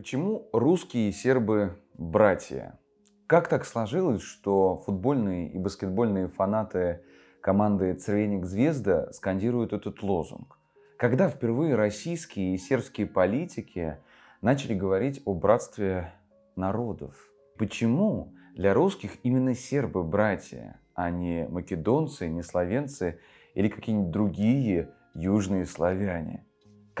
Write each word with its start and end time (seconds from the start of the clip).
Почему 0.00 0.48
русские 0.54 1.10
и 1.10 1.12
сербы 1.12 1.76
братья? 1.92 2.78
Как 3.26 3.48
так 3.48 3.66
сложилось, 3.66 4.22
что 4.22 4.78
футбольные 4.86 5.52
и 5.52 5.58
баскетбольные 5.58 6.28
фанаты 6.28 7.02
команды 7.42 7.92
«Цервеник 7.92 8.46
Звезда» 8.46 9.12
скандируют 9.12 9.74
этот 9.74 10.02
лозунг? 10.02 10.56
Когда 10.96 11.28
впервые 11.28 11.74
российские 11.74 12.54
и 12.54 12.56
сербские 12.56 13.08
политики 13.08 13.98
начали 14.40 14.72
говорить 14.72 15.20
о 15.26 15.34
братстве 15.34 16.14
народов? 16.56 17.14
Почему 17.58 18.32
для 18.54 18.72
русских 18.72 19.18
именно 19.22 19.54
сербы 19.54 20.02
братья, 20.02 20.80
а 20.94 21.10
не 21.10 21.46
македонцы, 21.46 22.26
не 22.26 22.42
словенцы 22.42 23.20
или 23.52 23.68
какие-нибудь 23.68 24.10
другие 24.10 24.94
южные 25.12 25.66
славяне? 25.66 26.46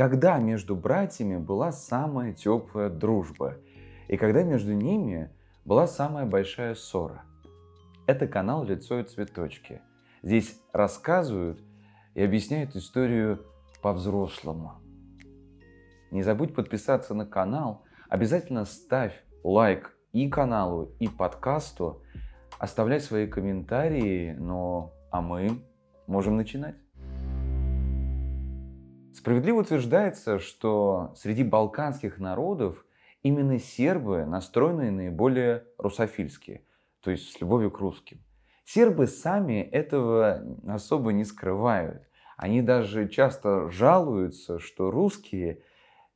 Когда 0.00 0.38
между 0.38 0.76
братьями 0.76 1.36
была 1.36 1.72
самая 1.72 2.32
теплая 2.32 2.88
дружба 2.88 3.58
и 4.08 4.16
когда 4.16 4.42
между 4.42 4.72
ними 4.72 5.30
была 5.66 5.86
самая 5.86 6.24
большая 6.24 6.74
ссора. 6.74 7.24
Это 8.06 8.26
канал 8.26 8.64
«Лицо 8.64 8.98
и 8.98 9.04
цветочки». 9.04 9.82
Здесь 10.22 10.58
рассказывают 10.72 11.60
и 12.14 12.22
объясняют 12.22 12.74
историю 12.76 13.44
по-взрослому. 13.82 14.80
Не 16.10 16.22
забудь 16.22 16.54
подписаться 16.54 17.12
на 17.12 17.26
канал, 17.26 17.84
обязательно 18.08 18.64
ставь 18.64 19.22
лайк 19.44 19.94
и 20.12 20.30
каналу, 20.30 20.94
и 20.98 21.08
подкасту, 21.08 22.02
оставляй 22.58 23.00
свои 23.00 23.26
комментарии, 23.26 24.34
но 24.38 24.94
а 25.10 25.20
мы 25.20 25.62
можем 26.06 26.38
начинать. 26.38 26.76
Справедливо 29.20 29.58
утверждается, 29.58 30.38
что 30.38 31.12
среди 31.14 31.44
балканских 31.44 32.18
народов 32.18 32.86
именно 33.22 33.58
сербы 33.58 34.24
настроены 34.24 34.90
наиболее 34.90 35.66
русофильски, 35.76 36.66
то 37.02 37.10
есть 37.10 37.30
с 37.30 37.38
любовью 37.38 37.70
к 37.70 37.80
русским. 37.80 38.24
Сербы 38.64 39.06
сами 39.06 39.60
этого 39.60 40.42
особо 40.66 41.12
не 41.12 41.26
скрывают. 41.26 42.08
Они 42.38 42.62
даже 42.62 43.10
часто 43.10 43.68
жалуются, 43.68 44.58
что 44.58 44.90
русские 44.90 45.64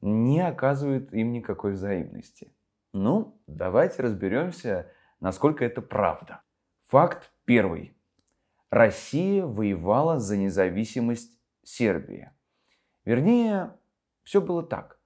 не 0.01 0.41
оказывают 0.41 1.13
им 1.13 1.31
никакой 1.33 1.73
взаимности. 1.73 2.57
Ну, 2.95 3.39
давайте 3.47 4.01
разберемся, 4.01 4.91
насколько 5.21 5.63
это 5.63 5.83
правда. 5.83 6.41
Факт 6.89 7.35
первый. 7.45 7.99
Россия 8.71 9.45
воевала 9.45 10.19
за 10.19 10.39
независимость 10.39 11.39
Сербии. 11.65 12.31
Вернее, 13.05 13.73
все 14.23 14.41
было 14.41 14.63
так. 14.63 14.99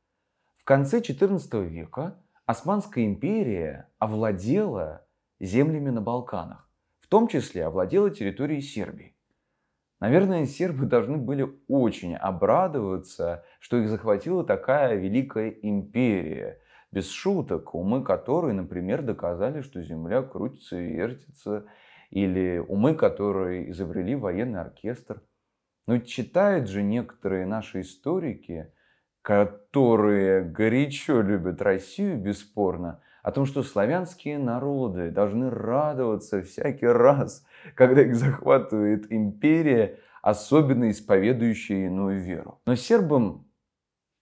В 0.56 0.64
конце 0.64 1.00
XIV 1.00 1.66
века 1.66 2.16
Османская 2.46 3.04
империя 3.04 3.90
овладела 3.98 5.06
землями 5.40 5.90
на 5.90 6.00
Балканах, 6.00 6.68
в 7.00 7.08
том 7.08 7.28
числе 7.28 7.66
овладела 7.66 8.10
территорией 8.10 8.62
Сербии. 8.62 9.14
Наверное, 10.00 10.46
сербы 10.46 10.86
должны 10.86 11.16
были 11.16 11.48
очень 11.66 12.14
обрадоваться, 12.14 13.44
что 13.58 13.78
их 13.78 13.88
захватила 13.88 14.44
такая 14.44 14.94
великая 14.94 15.50
империя, 15.50 16.60
без 16.92 17.10
шуток, 17.10 17.74
умы 17.74 18.04
которой, 18.04 18.54
например, 18.54 19.02
доказали, 19.02 19.60
что 19.60 19.82
Земля 19.82 20.22
крутится 20.22 20.78
и 20.78 20.92
вертится, 20.92 21.66
или 22.10 22.58
умы, 22.58 22.94
которые 22.94 23.70
изобрели 23.70 24.14
военный 24.14 24.60
оркестр. 24.60 25.20
Но 25.88 25.96
читают 26.00 26.68
же 26.68 26.82
некоторые 26.82 27.46
наши 27.46 27.80
историки, 27.80 28.70
которые 29.22 30.44
горячо 30.44 31.22
любят 31.22 31.62
Россию, 31.62 32.18
бесспорно, 32.18 33.00
о 33.22 33.32
том, 33.32 33.46
что 33.46 33.62
славянские 33.62 34.36
народы 34.38 35.10
должны 35.10 35.48
радоваться 35.48 36.42
всякий 36.42 36.86
раз, 36.86 37.42
когда 37.74 38.02
их 38.02 38.16
захватывает 38.16 39.10
империя, 39.10 39.98
особенно 40.20 40.90
исповедующая 40.90 41.86
иную 41.86 42.20
веру. 42.20 42.60
Но 42.66 42.74
сербам 42.74 43.46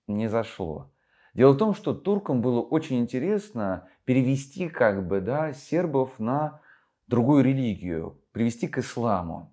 не 0.06 0.28
зашло. 0.28 0.92
Дело 1.34 1.50
в 1.54 1.58
том, 1.58 1.74
что 1.74 1.94
туркам 1.94 2.42
было 2.42 2.60
очень 2.60 3.00
интересно 3.00 3.88
перевести 4.04 4.68
как 4.68 5.04
бы, 5.04 5.20
да, 5.20 5.52
сербов 5.52 6.20
на 6.20 6.60
другую 7.08 7.42
религию, 7.42 8.22
привести 8.30 8.68
к 8.68 8.78
исламу. 8.78 9.52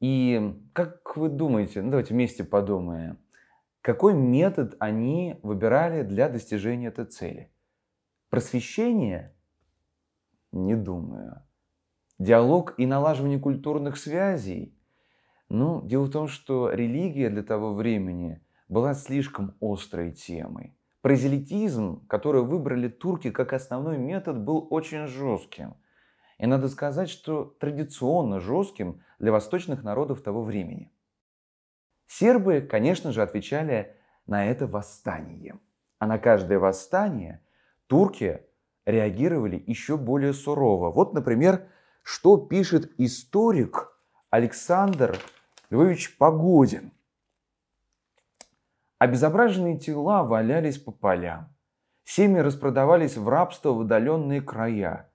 И 0.00 0.58
как 0.72 1.16
вы 1.16 1.28
думаете, 1.28 1.82
ну 1.82 1.90
давайте 1.90 2.14
вместе 2.14 2.42
подумаем, 2.42 3.18
какой 3.82 4.14
метод 4.14 4.74
они 4.78 5.38
выбирали 5.42 6.02
для 6.02 6.28
достижения 6.28 6.88
этой 6.88 7.04
цели? 7.04 7.52
Просвещение? 8.30 9.34
Не 10.52 10.74
думаю. 10.74 11.42
Диалог 12.18 12.74
и 12.78 12.86
налаживание 12.86 13.38
культурных 13.38 13.96
связей? 13.96 14.74
Ну, 15.48 15.82
дело 15.86 16.04
в 16.04 16.10
том, 16.10 16.28
что 16.28 16.70
религия 16.70 17.28
для 17.28 17.42
того 17.42 17.74
времени 17.74 18.40
была 18.68 18.94
слишком 18.94 19.56
острой 19.60 20.12
темой. 20.12 20.76
Прозелитизм, 21.02 22.06
который 22.06 22.42
выбрали 22.42 22.88
турки 22.88 23.30
как 23.30 23.52
основной 23.52 23.98
метод, 23.98 24.38
был 24.38 24.66
очень 24.70 25.06
жестким– 25.06 25.74
и 26.40 26.46
надо 26.46 26.70
сказать, 26.70 27.10
что 27.10 27.44
традиционно 27.60 28.40
жестким 28.40 29.02
для 29.18 29.30
восточных 29.30 29.82
народов 29.82 30.22
того 30.22 30.42
времени. 30.42 30.90
Сербы, 32.06 32.62
конечно 32.62 33.12
же, 33.12 33.22
отвечали 33.22 33.94
на 34.26 34.46
это 34.46 34.66
восстанием. 34.66 35.60
А 35.98 36.06
на 36.06 36.18
каждое 36.18 36.58
восстание 36.58 37.42
турки 37.88 38.42
реагировали 38.86 39.62
еще 39.66 39.98
более 39.98 40.32
сурово. 40.32 40.90
Вот, 40.90 41.12
например, 41.12 41.68
что 42.02 42.38
пишет 42.38 42.90
историк 42.96 43.92
Александр 44.30 45.18
Львович 45.68 46.16
Погодин. 46.16 46.90
Обезображенные 48.98 49.78
тела 49.78 50.24
валялись 50.24 50.78
по 50.78 50.90
полям. 50.90 51.54
Семьи 52.04 52.40
распродавались 52.40 53.18
в 53.18 53.28
рабство 53.28 53.72
в 53.72 53.78
удаленные 53.80 54.40
края– 54.40 55.06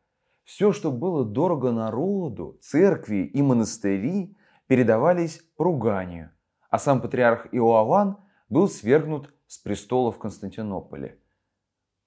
все, 0.46 0.72
что 0.72 0.92
было 0.92 1.26
дорого 1.26 1.72
народу, 1.72 2.58
церкви 2.62 3.26
и 3.26 3.42
монастыри, 3.42 4.38
передавались 4.68 5.42
поруганию, 5.58 6.32
а 6.70 6.80
сам 6.80 7.02
патриарх 7.02 7.48
Иоанн 7.52 8.18
был 8.48 8.70
свергнут 8.70 9.34
с 9.48 9.58
престола 9.58 10.12
в 10.12 10.20
Константинополе. 10.20 11.20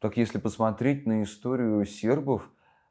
Так 0.00 0.16
если 0.16 0.38
посмотреть 0.38 1.06
на 1.06 1.22
историю 1.24 1.84
сербов, 1.84 2.50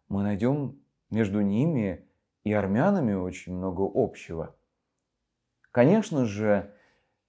мы 0.09 0.23
найдем 0.23 0.79
между 1.09 1.41
ними 1.41 2.05
и 2.43 2.51
армянами 2.51 3.13
очень 3.13 3.55
много 3.55 3.89
общего. 3.93 4.55
Конечно 5.71 6.25
же, 6.25 6.73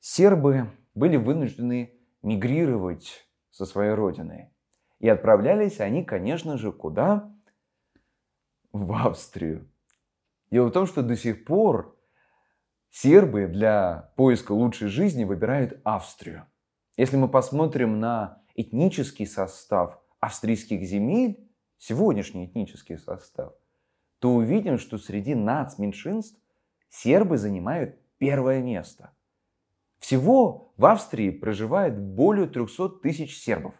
сербы 0.00 0.70
были 0.94 1.16
вынуждены 1.16 1.94
мигрировать 2.22 3.28
со 3.50 3.64
своей 3.64 3.92
родины. 3.92 4.52
И 4.98 5.08
отправлялись 5.08 5.78
они, 5.80 6.04
конечно 6.04 6.58
же, 6.58 6.72
куда? 6.72 7.32
В 8.72 8.92
Австрию. 8.92 9.68
Дело 10.50 10.68
в 10.68 10.72
том, 10.72 10.86
что 10.86 11.02
до 11.02 11.16
сих 11.16 11.44
пор 11.44 11.96
сербы 12.90 13.46
для 13.46 14.12
поиска 14.16 14.52
лучшей 14.52 14.88
жизни 14.88 15.24
выбирают 15.24 15.80
Австрию. 15.84 16.46
Если 16.96 17.16
мы 17.16 17.28
посмотрим 17.28 18.00
на 18.00 18.42
этнический 18.54 19.26
состав 19.26 20.00
австрийских 20.20 20.82
земель, 20.82 21.48
сегодняшний 21.78 22.46
этнический 22.46 22.98
состав, 22.98 23.52
то 24.18 24.34
увидим, 24.34 24.78
что 24.78 24.98
среди 24.98 25.34
нацменьшинств 25.34 26.40
сербы 26.88 27.38
занимают 27.38 27.96
первое 28.18 28.62
место. 28.62 29.12
Всего 29.98 30.72
в 30.76 30.86
Австрии 30.86 31.30
проживает 31.30 32.00
более 32.00 32.46
300 32.46 33.00
тысяч 33.00 33.38
сербов. 33.38 33.74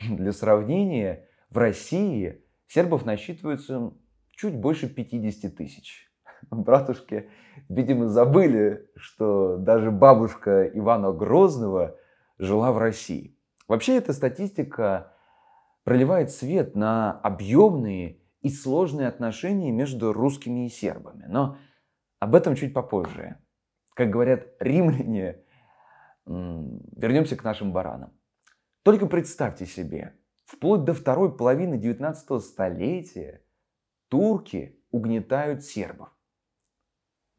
Для 0.00 0.32
сравнения, 0.32 1.28
в 1.50 1.58
России 1.58 2.44
сербов 2.66 3.04
насчитывается 3.04 3.92
чуть 4.30 4.56
больше 4.56 4.88
50 4.88 5.56
тысяч. 5.56 6.10
Братушки, 6.50 7.30
видимо, 7.68 8.08
забыли, 8.08 8.90
что 8.96 9.56
даже 9.56 9.90
бабушка 9.90 10.66
Ивана 10.66 11.12
Грозного 11.12 11.96
жила 12.38 12.72
в 12.72 12.78
России. 12.78 13.36
Вообще 13.68 13.96
эта 13.96 14.12
статистика 14.12 15.12
проливает 15.84 16.30
свет 16.30 16.74
на 16.74 17.12
объемные 17.12 18.20
и 18.42 18.48
сложные 18.48 19.08
отношения 19.08 19.72
между 19.72 20.12
русскими 20.12 20.66
и 20.66 20.68
сербами. 20.68 21.24
Но 21.28 21.56
об 22.20 22.34
этом 22.34 22.54
чуть 22.54 22.74
попозже. 22.74 23.38
Как 23.94 24.10
говорят 24.10 24.46
римляне, 24.60 25.42
вернемся 26.26 27.36
к 27.36 27.44
нашим 27.44 27.72
баранам. 27.72 28.12
Только 28.82 29.06
представьте 29.06 29.66
себе, 29.66 30.14
Вплоть 30.46 30.84
до 30.84 30.94
второй 30.94 31.36
половины 31.36 31.76
19 31.76 32.40
столетия 32.40 33.44
турки 34.08 34.80
угнетают 34.92 35.64
сербов. 35.64 36.08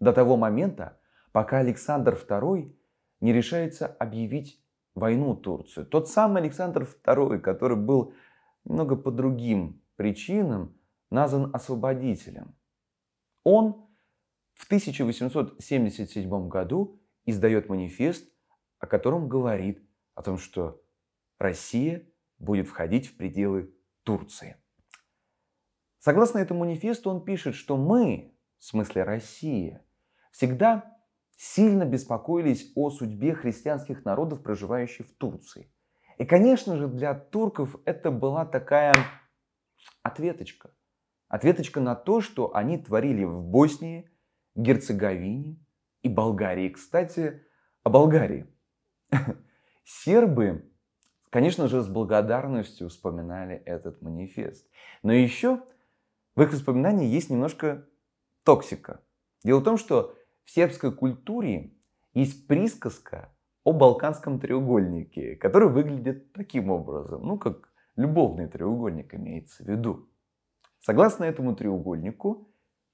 До 0.01 0.11
того 0.11 0.35
момента, 0.35 0.99
пока 1.31 1.59
Александр 1.59 2.15
II 2.15 2.75
не 3.21 3.33
решается 3.33 3.87
объявить 3.87 4.61
войну 4.93 5.37
Турцию. 5.37 5.85
Тот 5.85 6.09
самый 6.09 6.41
Александр 6.41 6.83
II, 6.83 7.39
который 7.39 7.77
был 7.77 8.13
немного 8.65 8.97
по 8.97 9.09
другим 9.09 9.81
причинам 9.95 10.77
назван 11.09 11.49
освободителем. 11.55 12.55
Он 13.45 13.87
в 14.53 14.65
1877 14.65 16.49
году 16.49 16.99
издает 17.25 17.69
манифест, 17.69 18.29
о 18.79 18.87
котором 18.87 19.29
говорит 19.29 19.81
о 20.13 20.23
том, 20.23 20.37
что 20.37 20.83
Россия 21.39 22.05
будет 22.39 22.67
входить 22.67 23.07
в 23.07 23.17
пределы 23.17 23.73
Турции. 24.03 24.57
Согласно 25.99 26.39
этому 26.39 26.61
манифесту 26.61 27.09
он 27.09 27.23
пишет, 27.23 27.55
что 27.55 27.77
мы, 27.77 28.33
в 28.57 28.63
смысле 28.63 29.03
Россия, 29.03 29.85
всегда 30.31 30.97
сильно 31.35 31.85
беспокоились 31.85 32.71
о 32.75 32.89
судьбе 32.89 33.33
христианских 33.33 34.05
народов, 34.05 34.43
проживающих 34.43 35.07
в 35.07 35.15
Турции. 35.15 35.71
И, 36.17 36.25
конечно 36.25 36.77
же, 36.77 36.87
для 36.87 37.13
турков 37.13 37.75
это 37.85 38.09
была 38.11 38.45
такая 38.45 38.95
ответочка. 40.01 40.71
Ответочка 41.27 41.79
на 41.79 41.95
то, 41.95 42.21
что 42.21 42.55
они 42.55 42.77
творили 42.77 43.23
в 43.23 43.43
Боснии, 43.43 44.09
Герцеговине 44.55 45.63
и 46.01 46.09
Болгарии. 46.09 46.69
Кстати, 46.69 47.43
о 47.83 47.89
Болгарии. 47.89 48.47
Сербы, 49.83 50.71
конечно 51.29 51.67
же, 51.67 51.81
с 51.81 51.87
благодарностью 51.87 52.89
вспоминали 52.89 53.55
этот 53.65 54.01
манифест. 54.01 54.69
Но 55.03 55.13
еще 55.13 55.61
в 56.35 56.41
их 56.41 56.51
воспоминании 56.51 57.07
есть 57.07 57.29
немножко 57.29 57.85
токсика. 58.43 59.01
Дело 59.43 59.59
в 59.59 59.63
том, 59.63 59.77
что 59.77 60.15
в 60.43 60.51
сербской 60.51 60.93
культуре 60.93 61.73
есть 62.13 62.47
присказка 62.47 63.33
о 63.63 63.73
Балканском 63.73 64.39
треугольнике, 64.39 65.35
который 65.35 65.69
выглядит 65.69 66.31
таким 66.33 66.71
образом, 66.71 67.25
ну 67.25 67.37
как 67.37 67.69
любовный 67.95 68.47
треугольник 68.47 69.13
имеется 69.13 69.63
в 69.63 69.67
виду. 69.67 70.09
Согласно 70.79 71.25
этому 71.25 71.55
треугольнику, 71.55 72.49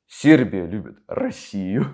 Сербия 0.08 0.66
любит 0.66 0.98
Россию, 1.08 1.86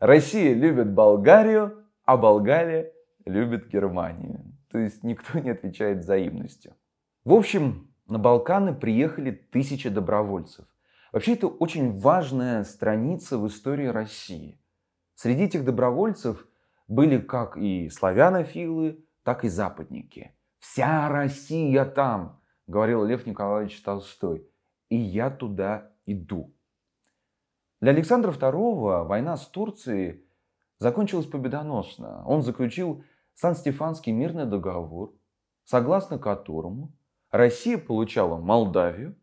Россия 0.00 0.54
любит 0.54 0.92
Болгарию, 0.92 1.84
а 2.04 2.16
Болгария 2.16 2.92
любит 3.26 3.68
Германию. 3.68 4.47
То 4.70 4.78
есть 4.78 5.02
никто 5.02 5.38
не 5.38 5.50
отвечает 5.50 5.98
взаимностью. 5.98 6.76
В 7.24 7.32
общем, 7.32 7.92
на 8.06 8.18
Балканы 8.18 8.74
приехали 8.74 9.30
тысячи 9.30 9.88
добровольцев. 9.88 10.66
Вообще 11.12 11.34
это 11.34 11.46
очень 11.46 11.98
важная 11.98 12.64
страница 12.64 13.38
в 13.38 13.46
истории 13.46 13.86
России. 13.86 14.60
Среди 15.14 15.44
этих 15.44 15.64
добровольцев 15.64 16.46
были 16.86 17.18
как 17.18 17.56
и 17.56 17.88
славянофилы, 17.88 19.04
так 19.22 19.44
и 19.44 19.48
западники. 19.48 20.34
«Вся 20.58 21.08
Россия 21.08 21.84
там», 21.84 22.40
говорил 22.66 23.04
Лев 23.04 23.26
Николаевич 23.26 23.80
Толстой 23.82 24.48
и 24.88 24.96
я 24.96 25.30
туда 25.30 25.92
иду. 26.06 26.54
Для 27.80 27.92
Александра 27.92 28.32
II 28.32 29.04
война 29.04 29.36
с 29.36 29.46
Турцией 29.48 30.24
закончилась 30.78 31.26
победоносно. 31.26 32.24
Он 32.26 32.42
заключил 32.42 33.04
Сан-Стефанский 33.38 34.10
мирный 34.10 34.46
договор, 34.46 35.14
согласно 35.62 36.18
которому 36.18 36.92
Россия 37.30 37.78
получала 37.78 38.36
Молдавию, 38.36 39.16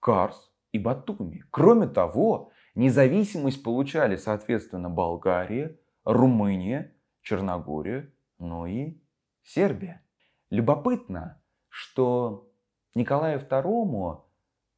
Карс 0.00 0.52
и 0.72 0.78
Батуми. 0.78 1.44
Кроме 1.50 1.86
того, 1.86 2.50
независимость 2.74 3.62
получали, 3.62 4.16
соответственно, 4.16 4.90
Болгария, 4.90 5.80
Румыния, 6.04 6.94
Черногория, 7.22 8.12
но 8.38 8.66
и 8.66 9.00
Сербия. 9.44 10.04
Любопытно, 10.50 11.40
что 11.70 12.52
Николаю 12.94 13.40
II 13.40 14.24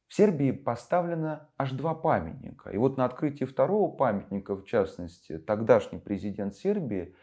в 0.07 0.13
Сербии 0.13 0.51
поставлено 0.51 1.49
аж 1.57 1.73
два 1.73 1.93
памятника. 1.93 2.69
И 2.69 2.77
вот 2.77 2.95
на 2.95 3.03
открытии 3.03 3.43
второго 3.43 3.93
памятника, 3.93 4.55
в 4.55 4.63
частности, 4.63 5.39
тогдашний 5.39 5.99
президент 5.99 6.55
Сербии 6.55 7.13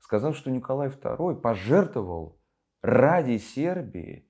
сказал, 0.00 0.34
что 0.34 0.50
Николай 0.50 0.88
II 0.88 1.40
пожертвовал 1.40 2.40
ради 2.82 3.38
Сербии 3.38 4.28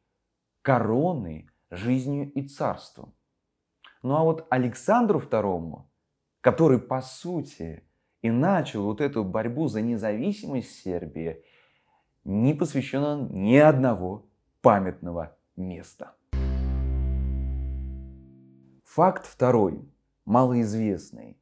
короной, 0.63 1.49
жизнью 1.71 2.33
и 2.33 2.47
царством. 2.47 3.15
Ну 4.03 4.17
а 4.17 4.23
вот 4.25 4.47
Александру 4.51 5.21
II, 5.21 5.85
который 6.41 6.79
по 6.79 7.01
сути 7.01 7.85
и 8.23 8.31
начал 8.31 8.85
вот 8.85 9.01
эту 9.01 9.25
борьбу 9.25 9.69
за 9.69 9.81
независимость 9.81 10.83
Сербии, 10.83 11.43
не 12.25 12.55
посвящено 12.55 13.29
ни 13.31 13.57
одного 13.57 14.29
памятного 14.61 15.37
места. 15.57 16.15
Факт 18.85 19.25
второй, 19.25 19.89
малоизвестный. 20.25 21.41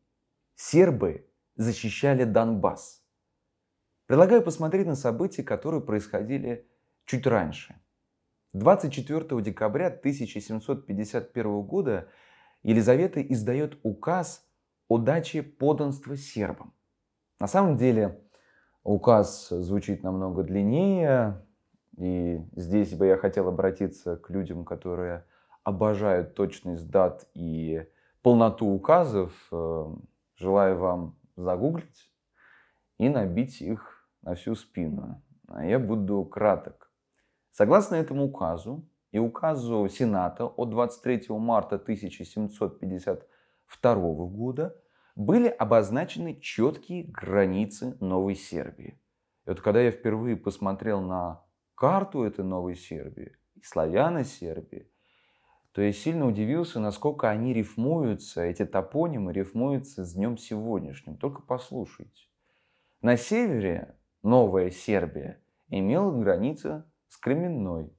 Сербы 0.55 1.27
защищали 1.57 2.25
Донбасс. 2.25 3.03
Предлагаю 4.09 4.43
посмотреть 4.43 4.87
на 4.87 4.97
события, 4.97 5.43
которые 5.43 5.83
происходили 5.83 6.67
чуть 7.05 7.27
раньше. 7.27 7.79
24 8.55 9.43
декабря 9.43 9.89
1751 9.89 11.61
года 11.61 12.09
Елизавета 12.63 13.21
издает 13.21 13.79
указ 13.83 14.49
о 14.89 14.97
даче 14.97 15.43
подданства 15.43 16.17
сербам. 16.17 16.73
На 17.39 17.47
самом 17.47 17.77
деле 17.77 18.19
указ 18.83 19.51
звучит 19.51 20.03
намного 20.03 20.43
длиннее, 20.43 21.45
и 21.99 22.41
здесь 22.57 22.95
бы 22.95 23.05
я 23.05 23.19
хотел 23.19 23.47
обратиться 23.49 24.17
к 24.17 24.31
людям, 24.31 24.65
которые 24.65 25.27
обожают 25.65 26.35
точность 26.35 26.89
дат 26.89 27.29
и 27.35 27.87
полноту 28.23 28.69
указов, 28.69 29.35
э, 29.53 29.87
желаю 30.37 30.79
вам 30.79 31.19
загуглить 31.37 32.11
и 32.97 33.11
набить 33.11 33.61
их 33.61 33.98
на 34.29 34.35
всю 34.35 34.55
спину. 34.55 35.23
А 35.49 35.65
я 35.65 35.79
буду 35.79 36.23
краток. 36.27 36.93
Согласно 37.51 37.97
этому 37.97 38.25
указу 38.25 38.87
и 39.11 39.19
указу 39.19 39.89
Сената 39.89 40.45
от 40.45 40.69
23 40.71 41.29
марта 41.31 41.77
1752 41.77 43.95
года 44.27 44.77
были 45.17 45.49
обозначены 45.49 46.39
четкие 46.41 47.05
границы 47.05 47.97
Новой 48.01 48.35
Сербии. 48.35 49.01
И 49.47 49.49
вот 49.49 49.63
когда 49.63 49.81
я 49.81 49.91
впервые 49.91 50.37
посмотрел 50.37 51.01
на 51.01 51.43
карту 51.75 52.23
этой 52.23 52.45
Новой 52.45 52.77
Сербии 52.77 53.35
и 53.55 53.63
славяно-Сербии, 53.63 54.91
то 55.73 55.81
я 55.81 55.93
сильно 55.93 56.27
удивился, 56.27 56.81
насколько 56.81 57.31
они 57.31 57.55
рифмуются, 57.55 58.43
эти 58.43 58.67
топонимы 58.67 59.33
рифмуются 59.33 60.05
с 60.05 60.13
днем 60.13 60.37
сегодняшним. 60.37 61.17
Только 61.17 61.41
послушайте. 61.41 62.29
На 63.01 63.17
севере 63.17 63.98
Новая 64.23 64.71
Сербия 64.71 65.41
имела 65.69 66.11
границу 66.11 66.85
с 67.09 67.17
Кременной. 67.17 67.93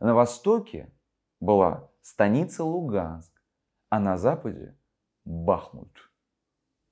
На 0.00 0.14
востоке 0.14 0.92
была 1.40 1.90
станица 2.02 2.64
Луганск, 2.64 3.32
а 3.88 3.98
на 3.98 4.16
западе 4.16 4.76
Бахмут. 5.24 6.10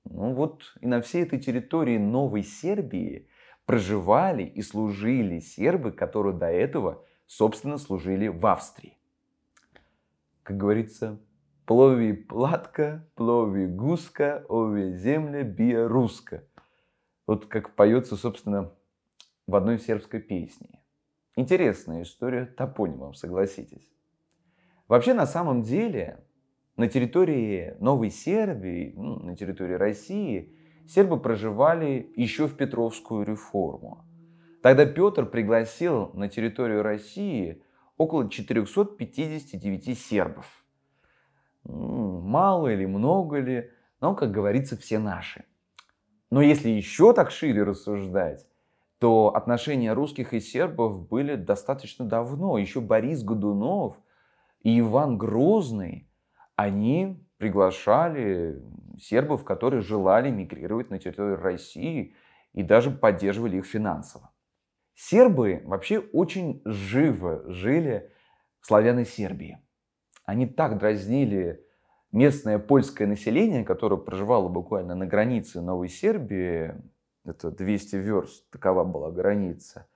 Ну 0.05 0.35
вот 0.35 0.63
и 0.81 0.87
на 0.87 1.01
всей 1.01 1.23
этой 1.23 1.39
территории 1.39 1.99
Новой 1.99 2.43
Сербии 2.43 3.29
проживали 3.65 4.43
и 4.43 4.63
служили 4.63 5.39
сербы, 5.39 5.93
которые 5.93 6.37
до 6.37 6.47
этого, 6.47 7.05
собственно, 7.27 7.79
служили 7.79 8.29
в 8.29 8.45
Австрии 8.47 8.99
как 10.45 10.59
говорится, 10.59 11.19
плови 11.65 12.13
платка, 12.13 13.09
плови 13.17 13.67
гуска, 13.67 14.45
ове 14.49 14.93
земля 14.93 15.43
бия 15.43 15.89
руска. 15.89 16.45
Вот 17.27 17.47
как 17.47 17.75
поется, 17.75 18.17
собственно, 18.17 18.73
в 19.47 19.55
одной 19.55 19.79
сербской 19.79 20.21
песне. 20.21 20.81
Интересная 21.37 22.03
история 22.03 22.47
топонимом, 22.47 23.15
согласитесь. 23.15 23.91
Вообще, 24.89 25.15
на 25.15 25.27
самом 25.27 25.63
деле, 25.63 26.25
на 26.77 26.89
территории 26.89 27.77
Новой 27.81 28.11
Сербии, 28.11 28.93
ну, 28.97 29.19
на 29.21 29.37
территории 29.37 29.75
России, 29.75 30.55
сербы 30.87 31.19
проживали 31.19 32.13
еще 32.17 32.47
в 32.47 32.57
Петровскую 32.57 33.25
реформу. 33.25 34.05
Тогда 34.63 34.87
Петр 34.87 35.27
пригласил 35.27 36.11
на 36.15 36.29
территорию 36.29 36.83
России 36.83 37.63
около 37.97 38.29
459 38.31 39.99
сербов. 39.99 40.65
Мало 41.65 42.69
или 42.69 42.85
много 42.85 43.39
ли, 43.39 43.71
но, 44.01 44.15
как 44.15 44.31
говорится, 44.31 44.77
все 44.77 44.99
наши. 44.99 45.45
Но 46.35 46.43
если 46.43 46.69
еще 46.69 47.13
так 47.13 47.31
шире 47.31 47.63
рассуждать, 47.63 48.45
то 48.99 49.37
отношения 49.37 49.93
русских 49.93 50.35
и 50.35 50.41
сербов 50.41 51.07
были 51.07 51.37
достаточно 51.37 52.05
давно. 52.05 52.59
Еще 52.59 52.81
Борис 52.81 53.23
Годунов 53.23 53.97
и 54.61 54.81
Иван 54.81 55.17
Грозный, 55.17 56.11
они 56.57 57.25
приглашали 57.37 58.61
сербов, 59.01 59.45
которые 59.45 59.81
желали 59.81 60.29
мигрировать 60.29 60.91
на 60.91 60.99
территорию 60.99 61.41
России 61.41 62.17
и 62.53 62.65
даже 62.65 62.91
поддерживали 62.91 63.59
их 63.59 63.67
финансово. 63.67 64.33
Сербы 64.97 65.63
вообще 65.65 66.01
очень 66.01 66.63
живо 66.65 67.45
жили 67.47 68.11
в 68.59 68.67
славяной 68.67 69.07
Сербии. 69.07 69.61
Они 70.25 70.49
так 70.49 70.79
дразнили 70.79 71.64
местное 72.15 72.61
польское 72.61 73.09
население, 73.09 73.65
которое 73.65 73.97
проживало 73.97 74.49
буквально 74.49 74.95
на 74.95 75.05
границе 75.05 75.61
Новой 75.61 75.89
Сербии, 75.89 76.75
это 77.25 77.51
200 77.51 77.97
верст, 77.97 78.49
такова 78.51 78.85
была 78.85 79.11
граница, 79.11 79.89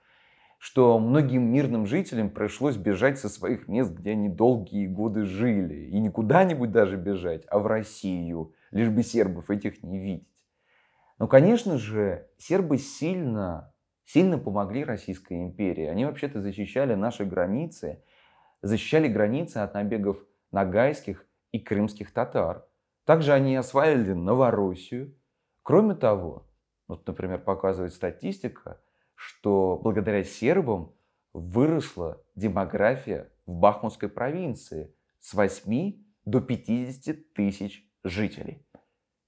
что 0.59 0.99
многим 0.99 1.45
мирным 1.53 1.87
жителям 1.87 2.31
пришлось 2.31 2.77
бежать 2.77 3.19
со 3.19 3.29
своих 3.29 3.69
мест, 3.69 3.93
где 3.93 4.11
они 4.11 4.29
долгие 4.29 4.89
годы 4.89 5.25
жили. 5.25 5.87
И 5.87 6.01
не 6.01 6.11
куда-нибудь 6.11 6.73
даже 6.73 6.97
бежать, 6.97 7.45
а 7.49 7.61
в 7.61 7.69
Россию, 7.69 8.53
лишь 8.73 8.89
бы 8.89 9.05
сербов 9.05 9.49
этих 9.49 9.85
не 9.85 9.99
видеть. 10.01 10.27
Но, 11.21 11.29
конечно 11.29 11.79
же, 11.79 12.27
сербы 12.37 12.79
сильно, 12.79 13.73
сильно 14.05 14.39
помогли 14.39 14.83
Российской 14.83 15.41
империи. 15.41 15.87
Они 15.87 16.05
вообще-то 16.05 16.41
защищали 16.41 16.95
наши 16.95 17.25
границы, 17.25 18.03
защищали 18.63 19.07
границы 19.07 19.59
от 19.59 19.75
набегов 19.75 20.19
нагайских 20.51 21.28
и 21.53 21.59
крымских 21.59 22.13
татар. 22.13 22.67
Также 23.05 23.33
они 23.33 23.57
осваивали 23.57 24.13
Новороссию. 24.13 25.17
Кроме 25.63 25.95
того, 25.95 26.47
вот, 26.89 27.07
например, 27.07 27.41
показывает 27.41 27.93
статистика, 27.93 28.81
что 29.15 29.79
благодаря 29.83 30.25
сербам 30.25 30.95
выросла 31.33 32.23
демография 32.35 33.31
в 33.47 33.53
Бахмутской 33.53 34.09
провинции 34.09 34.95
с 35.21 35.35
8 35.35 35.95
до 36.25 36.41
50 36.41 37.33
тысяч 37.33 37.85
жителей. 38.05 38.67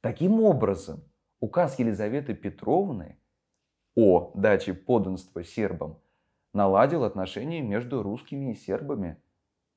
Таким 0.00 0.40
образом, 0.42 1.02
указ 1.40 1.78
Елизаветы 1.78 2.34
Петровны 2.34 3.18
о 3.94 4.32
даче 4.34 4.72
подданства 4.72 5.44
сербам 5.44 6.00
наладил 6.52 7.04
отношения 7.04 7.60
между 7.60 8.02
русскими 8.02 8.52
и 8.52 8.54
сербами. 8.54 9.22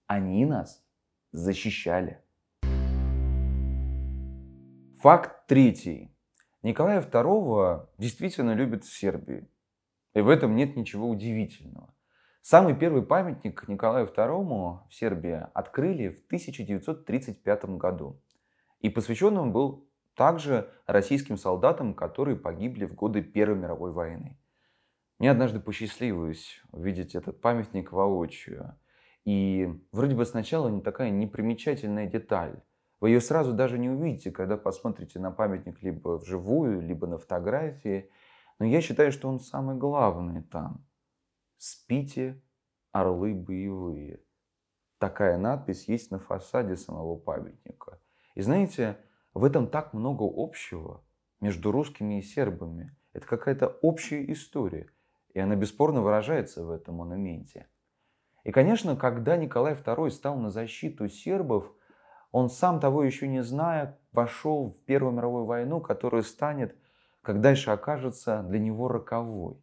Они 0.08 0.46
нас 0.46 0.86
защищали. 1.32 2.23
Факт 5.04 5.48
третий. 5.48 6.16
Николая 6.62 7.02
II 7.02 7.90
действительно 7.98 8.54
любят 8.54 8.86
в 8.86 8.98
Сербии. 8.98 9.50
И 10.14 10.22
в 10.22 10.30
этом 10.30 10.56
нет 10.56 10.78
ничего 10.78 11.10
удивительного. 11.10 11.94
Самый 12.42 12.74
первый 12.74 13.06
памятник 13.06 13.68
Николаю 13.68 14.08
II 14.08 14.88
в 14.88 14.94
Сербии 14.96 15.46
открыли 15.54 16.08
в 16.08 16.26
1935 16.28 17.66
году. 17.72 18.22
И 18.80 18.88
посвящен 18.88 19.38
он 19.38 19.52
был 19.52 19.90
также 20.16 20.72
российским 20.88 21.36
солдатам, 21.36 21.96
которые 21.96 22.38
погибли 22.38 22.86
в 22.86 22.96
годы 22.96 23.22
Первой 23.22 23.58
мировой 23.58 23.92
войны. 23.92 24.40
Мне 25.20 25.32
однажды 25.32 25.60
посчастливилось 25.60 26.62
увидеть 26.72 27.14
этот 27.14 27.42
памятник 27.42 27.92
воочию. 27.92 28.80
И 29.26 29.68
вроде 29.92 30.16
бы 30.16 30.24
сначала 30.24 30.70
не 30.70 30.80
такая 30.80 31.10
непримечательная 31.10 32.08
деталь. 32.08 32.64
Вы 33.04 33.10
ее 33.10 33.20
сразу 33.20 33.52
даже 33.52 33.78
не 33.78 33.90
увидите, 33.90 34.32
когда 34.32 34.56
посмотрите 34.56 35.20
на 35.20 35.30
памятник 35.30 35.84
либо 35.84 36.20
вживую, 36.20 36.80
либо 36.80 37.06
на 37.06 37.18
фотографии. 37.18 38.10
Но 38.60 38.66
я 38.66 38.80
считаю, 38.80 39.12
что 39.12 39.28
он 39.28 39.42
самый 39.42 39.76
главный 39.76 40.42
там. 40.42 40.86
«Спите, 41.58 42.42
орлы 42.94 43.34
боевые». 43.34 44.22
Такая 45.00 45.38
надпись 45.38 45.90
есть 45.90 46.12
на 46.12 46.20
фасаде 46.20 46.78
самого 46.78 47.18
памятника. 47.18 48.00
И 48.36 48.42
знаете, 48.42 48.98
в 49.34 49.44
этом 49.44 49.68
так 49.68 49.92
много 49.92 50.24
общего 50.24 51.04
между 51.42 51.74
русскими 51.74 52.20
и 52.20 52.22
сербами. 52.22 52.96
Это 53.12 53.28
какая-то 53.28 53.68
общая 53.82 54.32
история. 54.32 54.90
И 55.34 55.42
она 55.42 55.58
бесспорно 55.58 56.02
выражается 56.02 56.64
в 56.64 56.72
этом 56.72 56.96
монументе. 56.96 57.68
И, 58.46 58.54
конечно, 58.54 58.96
когда 58.96 59.36
Николай 59.36 59.74
II 59.74 60.10
стал 60.10 60.38
на 60.38 60.52
защиту 60.52 61.10
сербов– 61.10 61.70
он 62.34 62.50
сам 62.50 62.82
того 62.82 63.04
еще 63.04 63.28
не 63.28 63.44
зная, 63.44 64.00
вошел 64.12 64.72
в 64.72 64.86
Первую 64.86 65.14
мировую 65.14 65.46
войну, 65.46 65.80
которая 65.80 66.24
станет, 66.24 66.76
как 67.22 67.42
дальше 67.42 67.70
окажется, 67.70 68.42
для 68.42 68.58
него 68.58 68.88
роковой. 68.88 69.62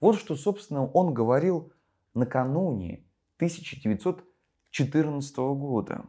Вот 0.00 0.16
что, 0.16 0.34
собственно, 0.34 0.86
он 0.86 1.12
говорил 1.12 1.74
накануне 2.14 3.04
1914 3.36 5.36
года. 5.36 6.06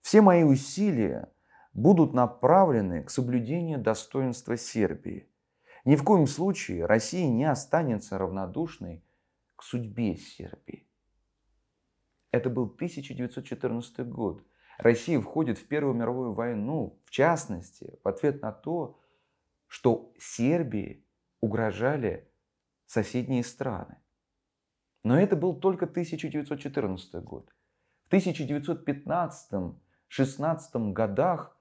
Все 0.00 0.22
мои 0.22 0.42
усилия 0.42 1.32
будут 1.72 2.14
направлены 2.14 3.04
к 3.04 3.10
соблюдению 3.10 3.78
достоинства 3.78 4.56
Сербии. 4.56 5.28
Ни 5.84 5.94
в 5.94 6.02
коем 6.02 6.26
случае 6.26 6.84
Россия 6.84 7.28
не 7.28 7.44
останется 7.44 8.18
равнодушной 8.18 9.04
к 9.54 9.62
судьбе 9.62 10.16
Сербии. 10.16 10.88
Это 12.32 12.50
был 12.50 12.64
1914 12.64 14.04
год. 14.08 14.42
Россия 14.82 15.20
входит 15.20 15.58
в 15.58 15.68
Первую 15.68 15.94
мировую 15.94 16.32
войну, 16.32 16.98
в 17.04 17.10
частности, 17.10 18.00
в 18.02 18.08
ответ 18.08 18.42
на 18.42 18.50
то, 18.50 18.98
что 19.68 20.12
Сербии 20.18 21.06
угрожали 21.40 22.28
соседние 22.86 23.44
страны. 23.44 23.98
Но 25.04 25.16
это 25.18 25.36
был 25.36 25.54
только 25.54 25.84
1914 25.84 27.14
год. 27.22 27.54
В 28.08 28.12
1915-16 28.12 30.92
годах 30.92 31.56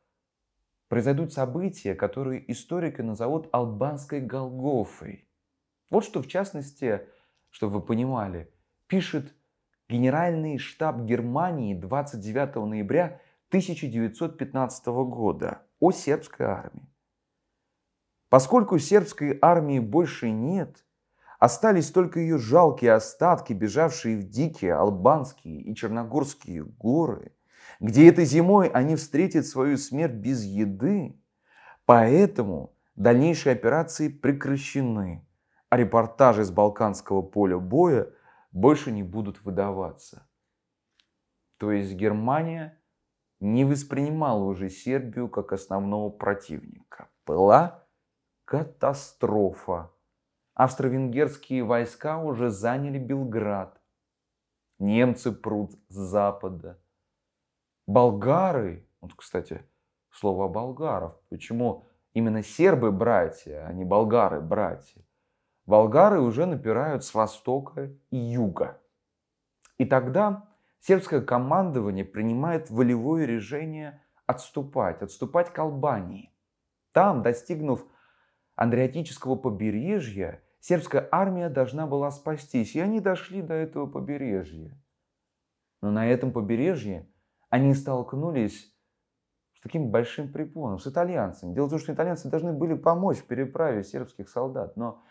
произойдут 0.87 1.31
события, 1.31 1.93
которые 1.93 2.51
историки 2.51 3.01
назовут 3.01 3.49
албанской 3.51 4.19
Голгофой. 4.19 5.27
Вот 5.91 6.05
что, 6.05 6.23
в 6.23 6.27
частности, 6.27 7.07
чтобы 7.51 7.73
вы 7.73 7.81
понимали, 7.81 8.51
пишет 8.87 9.35
Генеральный 9.91 10.57
штаб 10.57 11.01
Германии 11.01 11.73
29 11.73 12.55
ноября 12.65 13.19
1915 13.49 14.85
года 14.87 15.63
о 15.81 15.91
сербской 15.91 16.45
армии. 16.45 16.87
Поскольку 18.29 18.79
сербской 18.79 19.37
армии 19.41 19.79
больше 19.79 20.31
нет, 20.31 20.85
остались 21.39 21.91
только 21.91 22.21
ее 22.21 22.37
жалкие 22.37 22.93
остатки, 22.93 23.51
бежавшие 23.51 24.15
в 24.15 24.29
дикие 24.29 24.75
албанские 24.75 25.59
и 25.59 25.75
черногорские 25.75 26.63
горы, 26.63 27.33
где 27.81 28.07
этой 28.07 28.23
зимой 28.23 28.69
они 28.69 28.95
встретят 28.95 29.45
свою 29.45 29.77
смерть 29.77 30.13
без 30.13 30.45
еды. 30.45 31.19
Поэтому 31.83 32.77
дальнейшие 32.95 33.51
операции 33.51 34.07
прекращены, 34.07 35.27
а 35.67 35.75
репортажи 35.75 36.45
с 36.45 36.49
Балканского 36.49 37.21
поля 37.21 37.57
боя– 37.57 38.07
больше 38.51 38.91
не 38.91 39.03
будут 39.03 39.43
выдаваться. 39.43 40.27
То 41.57 41.71
есть 41.71 41.93
Германия 41.93 42.81
не 43.39 43.65
воспринимала 43.65 44.43
уже 44.43 44.69
Сербию 44.69 45.29
как 45.29 45.53
основного 45.53 46.09
противника. 46.09 47.09
Была 47.25 47.87
катастрофа. 48.45 49.91
Австро-венгерские 50.53 51.63
войска 51.63 52.19
уже 52.19 52.49
заняли 52.49 52.99
Белград. 52.99 53.81
Немцы 54.79 55.31
прут 55.31 55.73
с 55.87 55.95
запада. 55.95 56.81
Болгары, 57.87 58.87
вот, 58.99 59.13
кстати, 59.15 59.63
слово 60.11 60.47
болгаров, 60.47 61.19
почему 61.29 61.85
именно 62.13 62.43
сербы 62.43 62.91
братья, 62.91 63.65
а 63.65 63.73
не 63.73 63.85
болгары 63.85 64.41
братья? 64.41 65.03
Болгары 65.71 66.19
уже 66.19 66.45
напирают 66.45 67.05
с 67.05 67.13
востока 67.13 67.93
и 68.09 68.17
юга. 68.17 68.81
И 69.77 69.85
тогда 69.85 70.49
сербское 70.81 71.21
командование 71.21 72.03
принимает 72.03 72.69
волевое 72.69 73.25
решение 73.25 74.01
отступать, 74.25 75.01
отступать 75.01 75.53
к 75.53 75.57
Албании. 75.59 76.33
Там, 76.91 77.21
достигнув 77.21 77.85
Андреатического 78.55 79.37
побережья, 79.37 80.43
сербская 80.59 81.07
армия 81.09 81.47
должна 81.47 81.87
была 81.87 82.11
спастись, 82.11 82.75
и 82.75 82.81
они 82.81 82.99
дошли 82.99 83.41
до 83.41 83.53
этого 83.53 83.87
побережья. 83.87 84.77
Но 85.81 85.89
на 85.89 86.05
этом 86.05 86.33
побережье 86.33 87.07
они 87.49 87.73
столкнулись 87.75 88.75
с 89.53 89.61
таким 89.61 89.89
большим 89.89 90.33
препоном, 90.33 90.79
с 90.79 90.87
итальянцами. 90.87 91.53
Дело 91.53 91.67
в 91.67 91.69
том, 91.69 91.79
что 91.79 91.93
итальянцы 91.93 92.29
должны 92.29 92.51
были 92.51 92.73
помочь 92.73 93.19
в 93.19 93.25
переправе 93.25 93.85
сербских 93.85 94.27
солдат, 94.27 94.75
но 94.75 95.01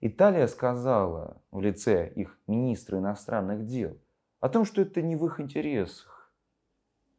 Италия 0.00 0.48
сказала 0.48 1.42
в 1.50 1.60
лице 1.60 2.12
их 2.14 2.38
министра 2.46 2.98
иностранных 2.98 3.66
дел 3.66 3.96
о 4.40 4.48
том, 4.48 4.64
что 4.64 4.82
это 4.82 5.00
не 5.00 5.16
в 5.16 5.24
их 5.26 5.40
интересах. 5.40 6.32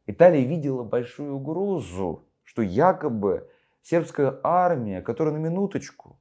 Италия 0.06 0.44
видела 0.44 0.84
большую 0.84 1.34
угрозу, 1.34 2.28
что 2.44 2.62
якобы 2.62 3.50
сербская 3.82 4.38
армия, 4.42 5.02
которая 5.02 5.34
на 5.34 5.38
минуточку, 5.38 6.20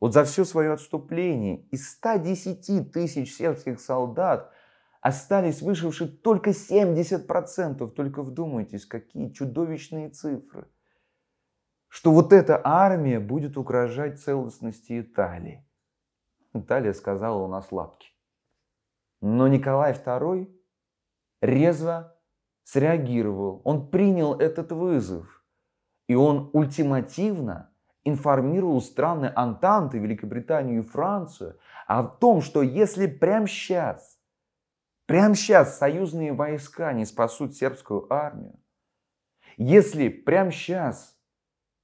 вот 0.00 0.14
за 0.14 0.24
все 0.24 0.44
свое 0.44 0.72
отступление 0.72 1.62
из 1.70 1.90
110 1.90 2.90
тысяч 2.90 3.36
сербских 3.36 3.80
солдат 3.80 4.52
остались 5.00 5.62
вышивши 5.62 6.08
только 6.08 6.50
70%. 6.50 7.88
Только 7.90 8.22
вдумайтесь, 8.22 8.84
какие 8.86 9.30
чудовищные 9.30 10.08
цифры. 10.08 10.66
Что 11.88 12.10
вот 12.10 12.32
эта 12.32 12.60
армия 12.64 13.20
будет 13.20 13.56
угрожать 13.56 14.20
целостности 14.20 15.00
Италии. 15.00 15.64
Италия 16.54 16.92
сказала 16.92 17.42
у 17.42 17.48
нас 17.48 17.72
лапки. 17.72 18.08
Но 19.20 19.48
Николай 19.48 19.92
II 19.92 20.52
резво 21.40 22.16
среагировал, 22.64 23.62
он 23.64 23.88
принял 23.88 24.34
этот 24.34 24.72
вызов, 24.72 25.44
и 26.08 26.14
он 26.14 26.50
ультимативно 26.52 27.72
информировал 28.04 28.80
страны 28.80 29.32
Антанты, 29.34 29.98
Великобританию 29.98 30.82
и 30.82 30.86
Францию 30.86 31.58
о 31.86 32.04
том, 32.04 32.40
что 32.40 32.62
если 32.62 33.06
прямо 33.06 33.46
сейчас, 33.46 34.18
прямо 35.06 35.34
сейчас 35.34 35.78
союзные 35.78 36.32
войска 36.32 36.92
не 36.92 37.04
спасут 37.04 37.54
сербскую 37.54 38.12
армию, 38.12 38.58
если 39.56 40.08
прямо 40.08 40.50
сейчас 40.50 41.16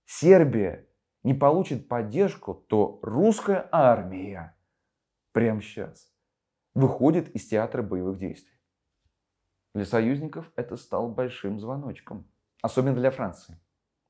Сербия 0.06 0.88
не 1.22 1.34
получит 1.34 1.88
поддержку, 1.88 2.54
то 2.54 2.98
русская 3.02 3.68
армия 3.70 4.57
прямо 5.38 5.62
сейчас 5.62 6.10
выходит 6.74 7.28
из 7.28 7.46
театра 7.46 7.80
боевых 7.80 8.18
действий. 8.18 8.58
Для 9.72 9.84
союзников 9.84 10.50
это 10.56 10.76
стало 10.76 11.06
большим 11.06 11.60
звоночком, 11.60 12.26
особенно 12.60 12.96
для 12.96 13.12
Франции. 13.12 13.56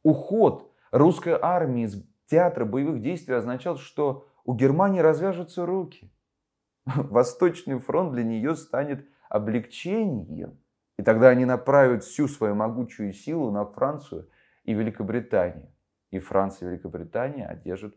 Уход 0.07 0.71
русской 0.91 1.37
армии 1.41 1.83
из 1.83 2.01
театра 2.27 2.63
боевых 2.63 3.01
действий 3.01 3.33
означал, 3.35 3.75
что 3.75 4.25
у 4.45 4.53
Германии 4.53 5.01
развяжутся 5.01 5.65
руки. 5.65 6.09
Восточный 6.85 7.77
фронт 7.79 8.13
для 8.13 8.23
нее 8.23 8.55
станет 8.55 9.05
облегчением. 9.27 10.61
И 10.97 11.03
тогда 11.03 11.27
они 11.27 11.43
направят 11.43 12.05
всю 12.05 12.29
свою 12.29 12.55
могучую 12.55 13.11
силу 13.11 13.51
на 13.51 13.65
Францию 13.65 14.29
и 14.63 14.73
Великобританию. 14.73 15.73
И 16.11 16.19
Франция 16.19 16.67
и 16.67 16.71
Великобритания 16.71 17.45
одержат, 17.45 17.93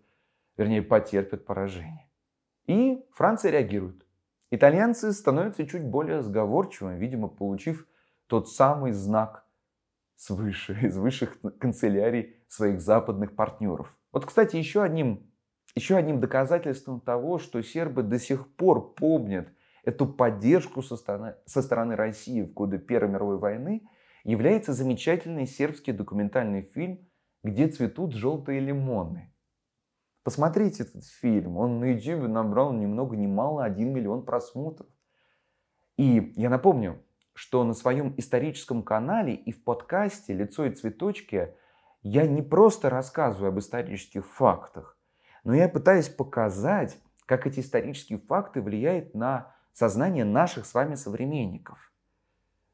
вернее, 0.57 0.83
потерпят 0.83 1.45
поражение. 1.45 2.11
И 2.67 3.07
Франция 3.13 3.53
реагирует. 3.53 4.05
Итальянцы 4.51 5.13
становятся 5.13 5.65
чуть 5.65 5.85
более 5.85 6.23
сговорчивыми, 6.23 6.99
видимо, 6.99 7.29
получив 7.29 7.87
тот 8.27 8.49
самый 8.49 8.91
знак 8.91 9.47
свыше, 10.21 10.79
из 10.83 10.99
высших 10.99 11.41
канцелярий 11.59 12.37
своих 12.47 12.81
западных 12.81 13.35
партнеров. 13.35 13.97
Вот, 14.13 14.27
кстати, 14.27 14.57
еще 14.57 14.83
одним, 14.83 15.33
еще 15.75 15.97
одним 15.97 16.21
доказательством 16.21 17.01
того, 17.01 17.39
что 17.39 17.63
сербы 17.63 18.03
до 18.03 18.19
сих 18.19 18.55
пор 18.57 18.95
помнят 18.95 19.49
эту 19.83 20.07
поддержку 20.07 20.83
со 20.83 20.97
стороны, 20.97 21.37
со 21.47 21.63
стороны 21.63 21.97
России 21.97 22.43
в 22.43 22.53
годы 22.53 22.79
Первой 22.79 23.11
мировой 23.11 23.39
войны, 23.39 23.89
является 24.25 24.75
замечательный 24.75 25.47
сербский 25.47 25.93
документальный 25.93 26.63
фильм 26.63 27.09
«Где 27.43 27.69
цветут 27.69 28.13
желтые 28.13 28.61
лимоны». 28.61 29.33
Посмотрите 30.23 30.83
этот 30.83 31.07
фильм, 31.07 31.57
он 31.57 31.81
на 31.81 31.95
YouTube 31.95 32.29
набрал 32.29 32.75
ни 32.75 32.85
много 32.85 33.17
ни 33.17 33.27
мало 33.27 33.65
1 33.65 33.91
миллион 33.91 34.27
просмотров. 34.27 34.87
И 35.97 36.35
я 36.37 36.51
напомню, 36.51 37.03
что 37.41 37.65
на 37.65 37.73
своем 37.73 38.13
историческом 38.19 38.83
канале 38.83 39.35
и 39.35 39.51
в 39.51 39.65
подкасте 39.65 40.35
«Лицо 40.35 40.67
и 40.67 40.75
цветочки» 40.75 41.55
я 42.03 42.27
не 42.27 42.43
просто 42.43 42.91
рассказываю 42.91 43.49
об 43.49 43.59
исторических 43.59 44.27
фактах, 44.27 44.99
но 45.43 45.55
я 45.55 45.71
пытаюсь 45.71 46.11
показать, 46.11 46.99
как 47.25 47.47
эти 47.47 47.61
исторические 47.61 48.19
факты 48.19 48.61
влияют 48.61 49.15
на 49.15 49.57
сознание 49.73 50.27
наших 50.27 50.67
с 50.67 50.75
вами 50.75 50.97
современников. 50.97 51.95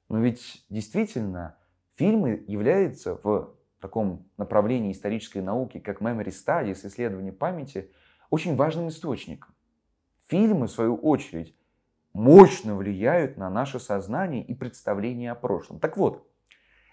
Но 0.08 0.18
ведь 0.18 0.66
действительно 0.68 1.56
фильмы 1.94 2.42
являются 2.48 3.20
в 3.22 3.54
таком 3.80 4.28
направлении 4.36 4.90
исторической 4.90 5.42
науки, 5.42 5.78
как 5.78 6.02
memory 6.02 6.34
studies, 6.34 6.84
исследование 6.84 7.32
памяти, 7.32 7.92
очень 8.30 8.56
важным 8.56 8.88
источником. 8.88 9.54
Фильмы, 10.26 10.66
в 10.66 10.72
свою 10.72 10.96
очередь, 10.96 11.56
мощно 12.16 12.74
влияют 12.74 13.36
на 13.36 13.50
наше 13.50 13.78
сознание 13.78 14.42
и 14.42 14.54
представление 14.54 15.32
о 15.32 15.34
прошлом. 15.34 15.78
Так 15.78 15.98
вот, 15.98 16.26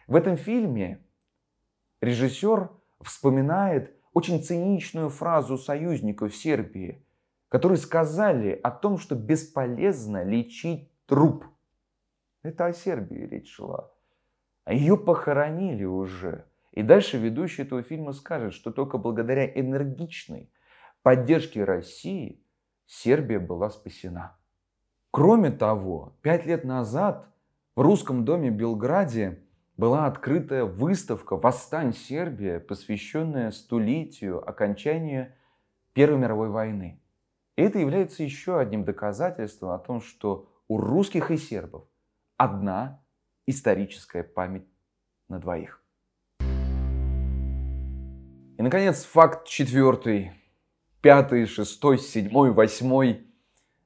в 0.06 0.16
этом 0.16 0.36
фильме 0.36 1.02
режиссер 2.02 2.70
вспоминает 3.00 3.96
очень 4.12 4.44
циничную 4.44 5.10
фразу 5.10 5.58
союзников 5.58 6.36
Сербии, 6.36 7.08
которые 7.48 7.78
сказали 7.78 8.60
о 8.64 8.70
том, 8.70 8.98
что 8.98 9.16
бесполезно 9.16 10.26
лечить 10.26 10.92
труп. 11.06 11.46
Это 12.42 12.66
о 12.66 12.74
Сербии 12.74 13.26
речь 13.26 13.50
шла. 13.50 13.92
А 14.66 14.74
ее 14.74 14.98
похоронили 14.98 15.86
уже. 15.86 16.46
И 16.72 16.84
дальше 16.84 17.18
ведущий 17.18 17.62
этого 17.62 17.82
фильма 17.82 18.12
скажет, 18.12 18.54
что 18.54 18.72
только 18.72 18.98
благодаря 18.98 19.46
энергичной 19.46 20.52
поддержке 21.02 21.64
России 21.64 22.44
Сербия 22.86 23.40
была 23.40 23.70
спасена. 23.70 24.38
Кроме 25.16 25.52
того, 25.52 26.18
пять 26.24 26.48
лет 26.48 26.64
назад 26.64 27.28
в 27.76 27.82
русском 27.82 28.26
доме 28.26 28.50
в 28.50 28.56
Белграде 28.56 29.44
была 29.78 30.08
открыта 30.08 30.66
выставка 30.66 31.38
«Восстань 31.38 31.94
Сербия», 31.94 32.60
посвященная 32.60 33.52
столетию 33.52 34.44
окончания 34.50 35.38
Первой 35.94 36.18
мировой 36.18 36.50
войны. 36.50 37.00
И 37.58 37.62
это 37.62 37.78
является 37.78 38.24
еще 38.24 38.58
одним 38.58 38.86
доказательством 38.86 39.70
о 39.70 39.78
том, 39.78 40.02
что 40.02 40.50
у 40.68 40.78
русских 40.80 41.30
и 41.30 41.38
сербов 41.38 41.84
одна 42.36 43.06
историческая 43.46 44.24
память 44.24 44.66
на 45.30 45.38
двоих. 45.38 45.80
И, 48.58 48.64
наконец, 48.64 49.04
факт 49.04 49.48
четвертый. 49.48 50.32
Пятый, 51.02 51.46
шестой, 51.46 52.00
седьмой, 52.00 52.50
восьмой 52.52 53.28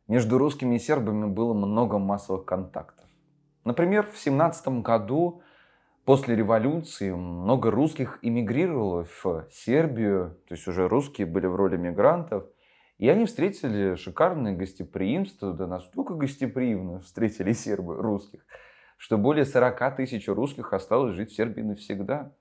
между 0.08 0.38
русскими 0.38 0.76
и 0.76 0.80
сербами 0.80 1.26
было 1.26 1.54
много 1.54 1.98
массовых 1.98 2.46
контактов. 2.46 3.06
Например, 3.64 4.10
в 4.10 4.18
17 4.18 4.82
году 4.82 5.42
после 6.06 6.36
революции 6.36 7.12
много 7.12 7.70
русских 7.70 8.20
эмигрировало 8.22 9.06
в 9.22 9.48
Сербию, 9.52 10.38
то 10.48 10.56
есть 10.56 10.68
уже 10.68 10.88
русские 10.88 11.28
были 11.28 11.48
в 11.48 11.56
роли 11.56 11.76
мигрантов, 11.76 12.46
и 12.98 13.10
они 13.10 13.26
встретили 13.26 13.96
шикарное 13.96 14.56
гостеприимство, 14.56 15.54
да 15.54 15.68
настолько 15.68 16.16
гостеприимно 16.16 17.02
встретили 17.02 17.52
сербы 17.52 17.96
русских, 17.96 18.46
что 18.96 19.18
более 19.18 19.46
40 19.46 19.98
тысяч 19.98 20.28
русских 20.28 20.74
осталось 20.74 21.16
жить 21.16 21.32
в 21.32 21.36
Сербии 21.36 21.62
навсегда. 21.62 22.34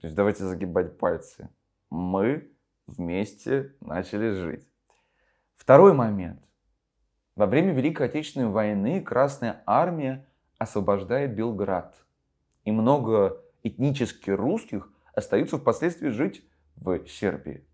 То 0.00 0.06
есть 0.06 0.14
давайте 0.14 0.44
загибать 0.44 0.98
пальцы. 0.98 1.48
Мы 1.88 2.52
вместе 2.86 3.74
начали 3.80 4.30
жить. 4.32 4.68
Второй 5.56 5.94
момент. 5.94 6.40
Во 7.36 7.46
время 7.46 7.72
Великой 7.72 8.06
Отечественной 8.06 8.48
войны 8.48 9.00
Красная 9.00 9.62
Армия 9.66 10.24
освобождает 10.58 11.34
Белград. 11.34 11.96
И 12.64 12.70
много 12.70 13.42
этнически 13.64 14.30
русских 14.30 14.88
остаются 15.14 15.58
впоследствии 15.58 16.10
жить 16.10 16.44
в 16.76 17.06
Сербии. 17.08 17.66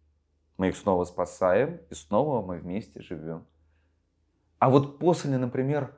Мы 0.57 0.69
их 0.69 0.77
снова 0.77 1.05
спасаем, 1.05 1.81
и 1.91 1.95
снова 1.95 2.45
мы 2.45 2.59
вместе 2.59 3.03
живем. 3.03 3.47
А 4.59 4.71
вот 4.71 4.99
после, 4.99 5.37
например, 5.37 5.95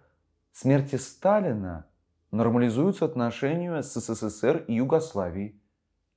смерти 0.53 0.97
Сталина 0.97 1.87
нормализуются 2.33 3.05
отношения 3.05 3.83
с 3.83 3.95
СССР 3.95 4.65
и 4.67 4.75
Югославией. 4.75 5.61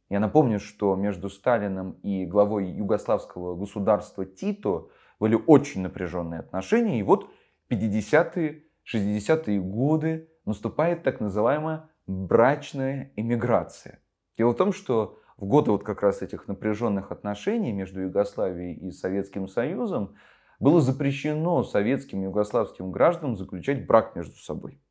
Я 0.10 0.20
напомню, 0.20 0.60
что 0.60 0.96
между 0.96 1.30
Сталином 1.30 1.94
и 2.04 2.26
главой 2.26 2.70
югославского 2.70 3.56
государства 3.56 4.26
Тито 4.26 4.90
были 5.20 5.36
очень 5.36 5.82
напряженные 5.82 6.40
отношения. 6.40 7.00
И 7.00 7.04
вот 7.04 7.30
50-е, 7.70 8.64
60-е 8.86 9.60
годы 9.60 10.30
наступает 10.46 11.04
так 11.04 11.20
называемая 11.20 11.90
брачная 12.08 13.12
эмиграция. 13.16 14.00
Дело 14.38 14.52
в 14.52 14.58
том, 14.58 14.74
что 14.74 15.20
в 15.38 15.46
годы 15.46 15.72
вот 15.72 15.84
как 15.84 16.02
раз 16.02 16.22
этих 16.22 16.48
напряженных 16.48 17.12
отношений 17.12 17.72
между 17.72 18.02
Югославией 18.02 18.76
и 18.76 18.92
Советским 18.92 19.48
Союзом 19.48 20.16
было 20.60 20.80
запрещено 20.80 21.64
советским 21.64 22.22
и 22.22 22.26
югославским 22.26 22.92
гражданам 22.92 23.36
заключать 23.36 23.86
брак 23.86 24.16
между 24.16 24.36
собой. 24.38 24.82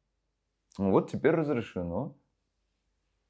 Вот 0.76 1.10
теперь 1.10 1.32
разрешено. 1.32 2.16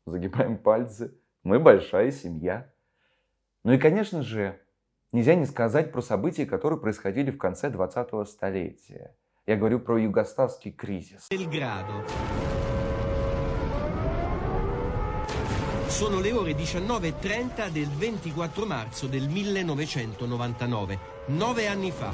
Загибаем 0.06 0.58
пальцы. 0.58 1.16
Мы 1.42 1.58
большая 1.58 2.10
семья. 2.10 2.72
Ну 3.62 3.72
и, 3.72 3.78
конечно 3.78 4.22
же, 4.22 4.60
нельзя 5.14 5.36
не 5.36 5.46
сказать 5.46 5.92
про 5.92 6.02
события, 6.02 6.44
которые 6.44 6.78
происходили 6.80 7.30
в 7.30 7.38
конце 7.38 7.70
20-го 7.70 8.24
столетия. 8.24 9.14
Я 9.46 9.56
говорю 9.56 9.78
про 9.78 9.98
югославский 9.98 10.72
кризис. 10.72 11.28
Sono 15.86 16.18
le 16.18 16.32
ore 16.32 16.54
19.30 16.54 17.70
del 17.70 17.86
24 17.86 18.66
marzo 18.66 19.06
del 19.06 19.28
1999, 19.28 20.98
nove 21.28 21.68
anni 21.68 21.92
fa. 21.92 22.12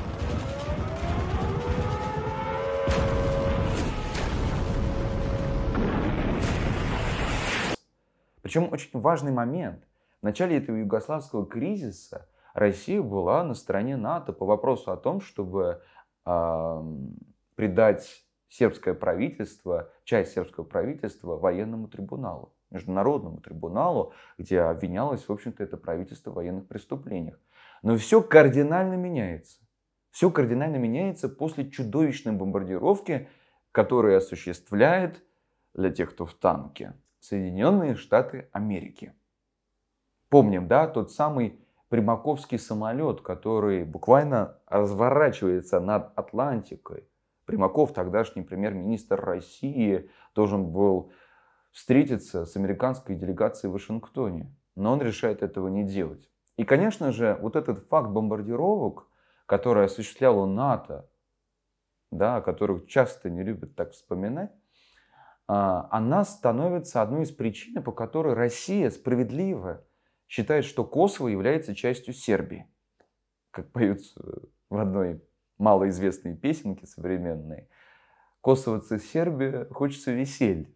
Причем 8.43 8.69
очень 8.71 8.91
важный 9.01 9.33
момент. 9.33 9.83
В 10.21 10.25
начале 10.25 10.59
этого 10.59 10.77
югославского 10.77 11.47
кризиса 11.47 12.27
Россия 12.55 13.03
была 13.03 13.45
на 13.45 13.55
стороне 13.55 13.97
НАТО 13.97 14.33
по 14.33 14.47
вопросу 14.47 14.91
о 14.91 14.97
том, 14.97 15.21
чтобы 15.21 15.83
э, 16.27 16.83
придать 17.55 18.25
сербское 18.49 18.95
правительство, 18.95 19.91
часть 20.05 20.33
сербского 20.33 20.65
правительства 20.65 21.37
военному 21.37 21.89
трибуналу, 21.89 22.53
международному 22.71 23.41
трибуналу, 23.41 24.13
где 24.39 24.61
обвинялось, 24.61 25.29
в 25.29 25.33
общем-то, 25.33 25.63
это 25.63 25.77
правительство 25.77 26.31
в 26.31 26.35
военных 26.35 26.67
преступлениях. 26.67 27.39
Но 27.83 27.97
все 27.97 28.21
кардинально 28.21 28.95
меняется. 28.95 29.61
Все 30.11 30.31
кардинально 30.31 30.77
меняется 30.77 31.29
после 31.29 31.71
чудовищной 31.71 32.33
бомбардировки, 32.33 33.29
которую 33.73 34.17
осуществляет, 34.17 35.23
для 35.75 35.91
тех, 35.91 36.11
кто 36.11 36.27
в 36.27 36.35
танке, 36.35 36.95
Соединенные 37.21 37.95
Штаты 37.95 38.49
Америки. 38.53 39.15
Помним, 40.29 40.69
да, 40.69 40.87
тот 40.87 41.13
самый 41.13 41.61
примаковский 41.91 42.59
самолет, 42.59 43.21
который 43.21 43.85
буквально 43.85 44.59
разворачивается 44.67 45.81
над 45.81 46.17
Атлантикой, 46.17 47.07
Примаков, 47.45 47.93
тогдашний 47.93 48.43
премьер-министр 48.43 49.21
России, 49.21 50.09
должен 50.37 50.71
был 50.71 51.11
встретиться 51.73 52.47
с 52.47 52.57
американской 52.57 53.17
делегацией 53.17 53.71
в 53.71 53.73
Вашингтоне. 53.73 54.55
Но 54.77 54.93
он 54.93 55.03
решает 55.03 55.43
этого 55.43 55.67
не 55.67 55.83
делать. 55.83 56.31
И, 56.57 56.63
конечно 56.65 57.11
же, 57.11 57.37
вот 57.41 57.57
этот 57.57 57.89
факт 57.89 58.09
бомбардировок, 58.11 59.09
который 59.47 59.87
осуществляло 59.87 60.47
НАТО, 60.47 61.11
да, 62.13 62.37
о 62.37 62.41
которых 62.41 62.87
часто 62.87 63.31
не 63.31 63.43
любят 63.43 63.75
так 63.75 63.93
вспоминать, 63.93 64.53
а, 65.49 65.89
она 65.91 66.25
становится 66.25 67.03
одной 67.03 67.25
из 67.25 67.33
причин, 67.33 67.83
по 67.83 67.91
которой 67.91 68.35
Россия 68.35 68.91
справедливо 68.91 69.85
считает, 70.31 70.65
что 70.65 70.85
Косово 70.85 71.29
является 71.29 71.75
частью 71.75 72.15
Сербии. 72.15 72.67
Как 73.51 73.73
поются 73.73 74.23
в 74.71 74.79
одной 74.79 75.21
малоизвестные 75.59 76.37
песенки 76.37 76.87
современные. 76.87 77.69
Косовцы 78.41 78.99
Сербия, 79.01 79.67
хочется 79.73 80.13
веселья. 80.13 80.71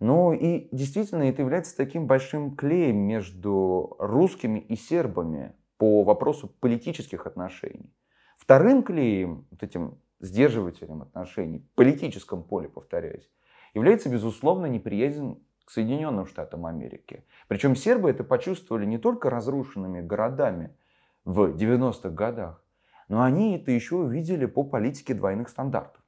Ну 0.00 0.32
и 0.32 0.68
действительно 0.72 1.22
это 1.22 1.42
является 1.42 1.76
таким 1.76 2.06
большим 2.06 2.56
клеем 2.56 2.96
между 2.98 3.96
русскими 4.00 4.58
и 4.58 4.74
сербами 4.76 5.54
по 5.76 6.02
вопросу 6.02 6.48
политических 6.60 7.26
отношений. 7.26 7.94
Вторым 8.36 8.82
клеем, 8.82 9.46
вот 9.50 9.62
этим 9.62 9.98
сдерживателем 10.20 11.02
отношений, 11.02 11.60
в 11.60 11.74
политическом 11.76 12.42
поле, 12.42 12.68
повторяюсь, 12.68 13.30
является, 13.74 14.08
безусловно, 14.08 14.66
неприязнь 14.66 15.40
к 15.68 15.70
Соединенным 15.70 16.24
Штатам 16.24 16.64
Америки. 16.64 17.26
Причем 17.46 17.76
сербы 17.76 18.08
это 18.08 18.24
почувствовали 18.24 18.86
не 18.86 18.96
только 18.96 19.28
разрушенными 19.28 20.00
городами 20.00 20.74
в 21.26 21.54
90-х 21.54 22.08
годах, 22.08 22.64
но 23.10 23.22
они 23.22 23.54
это 23.58 23.70
еще 23.70 23.96
увидели 23.96 24.46
по 24.46 24.64
политике 24.64 25.12
двойных 25.12 25.50
стандартов. 25.50 26.02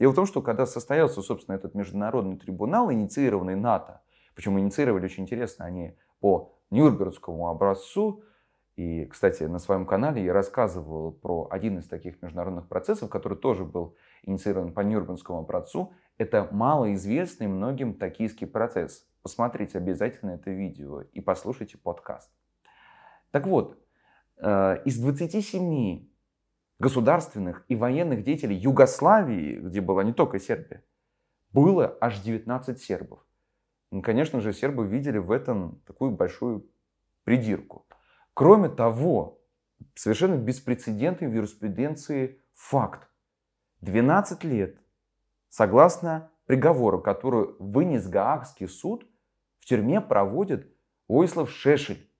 Дело 0.00 0.10
в 0.10 0.16
том, 0.16 0.26
что 0.26 0.42
когда 0.42 0.66
состоялся, 0.66 1.22
собственно, 1.22 1.54
этот 1.54 1.76
международный 1.76 2.36
трибунал, 2.36 2.90
инициированный 2.90 3.54
НАТО, 3.54 4.00
почему 4.34 4.58
инициировали 4.58 5.04
очень 5.04 5.22
интересно, 5.22 5.64
они 5.64 5.96
по 6.18 6.52
Нюрнбергскому 6.70 7.48
образцу, 7.48 8.24
и, 8.74 9.04
кстати, 9.04 9.44
на 9.44 9.60
своем 9.60 9.86
канале 9.86 10.24
я 10.24 10.32
рассказывал 10.32 11.12
про 11.12 11.46
один 11.52 11.78
из 11.78 11.86
таких 11.86 12.20
международных 12.20 12.66
процессов, 12.66 13.08
который 13.10 13.38
тоже 13.38 13.64
был 13.64 13.94
инициирован 14.24 14.72
по 14.72 14.80
Нюрнбергскому 14.80 15.38
образцу. 15.38 15.92
Это 16.16 16.48
малоизвестный 16.52 17.48
многим 17.48 17.94
токийский 17.94 18.46
процесс. 18.46 19.06
Посмотрите 19.22 19.78
обязательно 19.78 20.32
это 20.32 20.50
видео 20.50 21.00
и 21.00 21.20
послушайте 21.20 21.78
подкаст. 21.78 22.30
Так 23.30 23.46
вот, 23.46 23.78
э, 24.36 24.82
из 24.84 24.98
27 25.00 26.06
государственных 26.78 27.64
и 27.68 27.74
военных 27.74 28.22
деятелей 28.22 28.56
Югославии, 28.56 29.58
где 29.58 29.80
была 29.80 30.04
не 30.04 30.12
только 30.12 30.38
Сербия, 30.38 30.84
было 31.52 31.96
аж 32.00 32.20
19 32.20 32.80
сербов. 32.80 33.26
И, 33.90 34.00
конечно 34.00 34.40
же, 34.40 34.52
сербы 34.52 34.86
видели 34.86 35.18
в 35.18 35.30
этом 35.30 35.80
такую 35.86 36.12
большую 36.12 36.68
придирку. 37.24 37.86
Кроме 38.34 38.68
того, 38.68 39.40
совершенно 39.94 40.36
беспрецедентный 40.36 41.28
в 41.28 41.34
юриспруденции 41.34 42.40
факт. 42.52 43.08
12 43.80 44.44
лет, 44.44 44.78
согласно 45.54 46.32
приговору, 46.46 47.00
который 47.00 47.54
вынес 47.60 48.08
Гаагский 48.08 48.66
суд, 48.66 49.06
в 49.60 49.66
тюрьме 49.66 50.00
проводит 50.00 50.68
Ойслав 51.06 51.48
Шешель, 51.48 52.10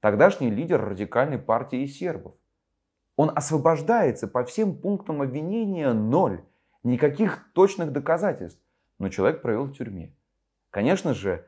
тогдашний 0.00 0.50
лидер 0.50 0.82
радикальной 0.82 1.38
партии 1.38 1.84
сербов. 1.84 2.36
Он 3.16 3.30
освобождается 3.36 4.28
по 4.28 4.44
всем 4.44 4.80
пунктам 4.80 5.20
обвинения 5.20 5.92
ноль. 5.92 6.42
Никаких 6.82 7.52
точных 7.52 7.92
доказательств. 7.92 8.62
Но 8.98 9.10
человек 9.10 9.42
провел 9.42 9.64
в 9.64 9.74
тюрьме. 9.74 10.16
Конечно 10.70 11.12
же, 11.12 11.46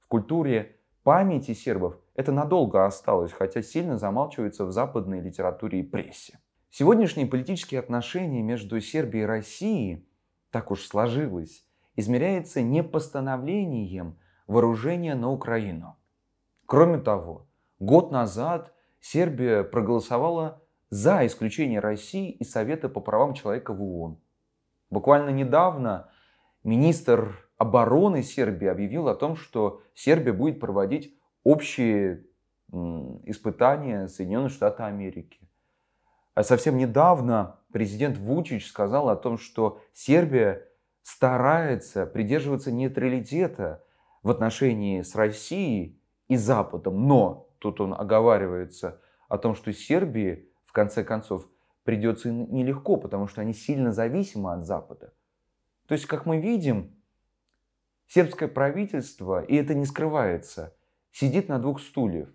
в 0.00 0.08
культуре 0.08 0.80
памяти 1.04 1.54
сербов 1.54 1.96
это 2.16 2.32
надолго 2.32 2.84
осталось, 2.84 3.30
хотя 3.30 3.62
сильно 3.62 3.98
замалчивается 3.98 4.64
в 4.64 4.72
западной 4.72 5.20
литературе 5.20 5.78
и 5.78 5.82
прессе. 5.84 6.40
Сегодняшние 6.70 7.28
политические 7.28 7.78
отношения 7.78 8.42
между 8.42 8.80
Сербией 8.80 9.22
и 9.22 9.26
Россией, 9.26 10.08
так 10.52 10.70
уж 10.70 10.86
сложилось, 10.86 11.66
измеряется 11.96 12.62
не 12.62 12.84
постановлением 12.84 14.18
вооружения 14.46 15.14
на 15.14 15.30
Украину. 15.30 15.96
Кроме 16.66 16.98
того, 16.98 17.48
год 17.80 18.12
назад 18.12 18.72
Сербия 19.00 19.64
проголосовала 19.64 20.62
за 20.90 21.26
исключение 21.26 21.80
России 21.80 22.30
из 22.30 22.52
Совета 22.52 22.88
по 22.90 23.00
правам 23.00 23.32
человека 23.32 23.72
в 23.72 23.82
ООН. 23.82 24.20
Буквально 24.90 25.30
недавно 25.30 26.10
министр 26.64 27.48
обороны 27.56 28.22
Сербии 28.22 28.68
объявил 28.68 29.08
о 29.08 29.14
том, 29.14 29.36
что 29.36 29.80
Сербия 29.94 30.34
будет 30.34 30.60
проводить 30.60 31.16
общие 31.44 32.26
испытания 33.24 34.06
Соединенных 34.06 34.52
Штатов 34.52 34.80
Америки. 34.80 35.48
А 36.34 36.42
совсем 36.42 36.76
недавно 36.76 37.60
президент 37.72 38.16
Вучич 38.18 38.68
сказал 38.68 39.08
о 39.08 39.16
том, 39.16 39.38
что 39.38 39.80
Сербия 39.92 40.66
старается 41.02 42.06
придерживаться 42.06 42.70
нейтралитета 42.70 43.84
в 44.22 44.30
отношении 44.30 45.02
с 45.02 45.14
Россией 45.14 46.00
и 46.28 46.36
Западом. 46.36 47.06
Но 47.06 47.48
тут 47.58 47.80
он 47.80 47.92
оговаривается 47.92 49.00
о 49.28 49.38
том, 49.38 49.54
что 49.54 49.72
Сербии 49.72 50.48
в 50.72 50.74
конце 50.74 51.04
концов, 51.04 51.46
придется 51.84 52.32
нелегко, 52.32 52.96
потому 52.96 53.26
что 53.26 53.42
они 53.42 53.52
сильно 53.52 53.92
зависимы 53.92 54.54
от 54.54 54.64
Запада. 54.64 55.12
То 55.86 55.92
есть, 55.92 56.06
как 56.06 56.24
мы 56.24 56.40
видим, 56.40 56.96
сербское 58.06 58.48
правительство, 58.48 59.44
и 59.44 59.54
это 59.54 59.74
не 59.74 59.84
скрывается, 59.84 60.74
сидит 61.10 61.50
на 61.50 61.58
двух 61.58 61.78
стульях. 61.82 62.30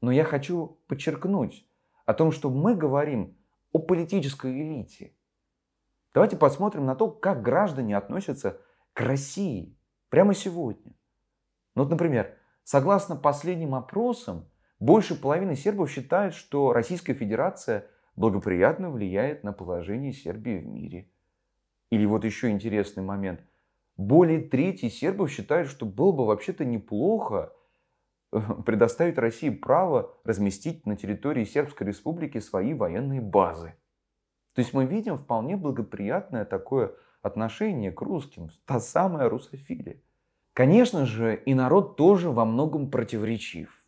Но 0.00 0.10
я 0.10 0.24
хочу 0.24 0.80
подчеркнуть 0.88 1.64
о 2.06 2.14
том, 2.14 2.32
что 2.32 2.50
мы 2.50 2.74
говорим 2.74 3.36
о 3.72 3.78
политической 3.78 4.52
элите. 4.52 5.12
Давайте 6.12 6.36
посмотрим 6.36 6.86
на 6.86 6.94
то, 6.94 7.10
как 7.10 7.42
граждане 7.42 7.96
относятся 7.96 8.60
к 8.92 9.00
России 9.00 9.76
прямо 10.10 10.34
сегодня. 10.34 10.94
Ну, 11.74 11.82
вот, 11.82 11.90
например, 11.90 12.36
согласно 12.62 13.16
последним 13.16 13.74
опросам, 13.74 14.48
больше 14.78 15.20
половины 15.20 15.56
сербов 15.56 15.90
считают, 15.90 16.34
что 16.34 16.72
Российская 16.72 17.14
Федерация 17.14 17.86
благоприятно 18.16 18.90
влияет 18.90 19.42
на 19.42 19.52
положение 19.52 20.12
Сербии 20.12 20.58
в 20.58 20.66
мире. 20.66 21.10
Или 21.90 22.06
вот 22.06 22.24
еще 22.24 22.50
интересный 22.50 23.02
момент. 23.02 23.40
Более 23.96 24.40
трети 24.40 24.88
сербов 24.88 25.30
считают, 25.30 25.68
что 25.68 25.86
было 25.86 26.12
бы 26.12 26.26
вообще-то 26.26 26.64
неплохо 26.64 27.52
предоставить 28.66 29.18
России 29.18 29.50
право 29.50 30.12
разместить 30.24 30.86
на 30.86 30.96
территории 30.96 31.44
Сербской 31.44 31.86
Республики 31.86 32.38
свои 32.38 32.74
военные 32.74 33.20
базы. 33.20 33.74
То 34.54 34.60
есть 34.60 34.72
мы 34.72 34.86
видим 34.86 35.16
вполне 35.16 35.56
благоприятное 35.56 36.44
такое 36.44 36.92
отношение 37.22 37.92
к 37.92 38.00
русским, 38.00 38.50
та 38.66 38.80
самая 38.80 39.28
русофилия. 39.28 40.00
Конечно 40.52 41.04
же, 41.04 41.34
и 41.34 41.54
народ 41.54 41.96
тоже 41.96 42.30
во 42.30 42.44
многом 42.44 42.90
противоречив. 42.90 43.84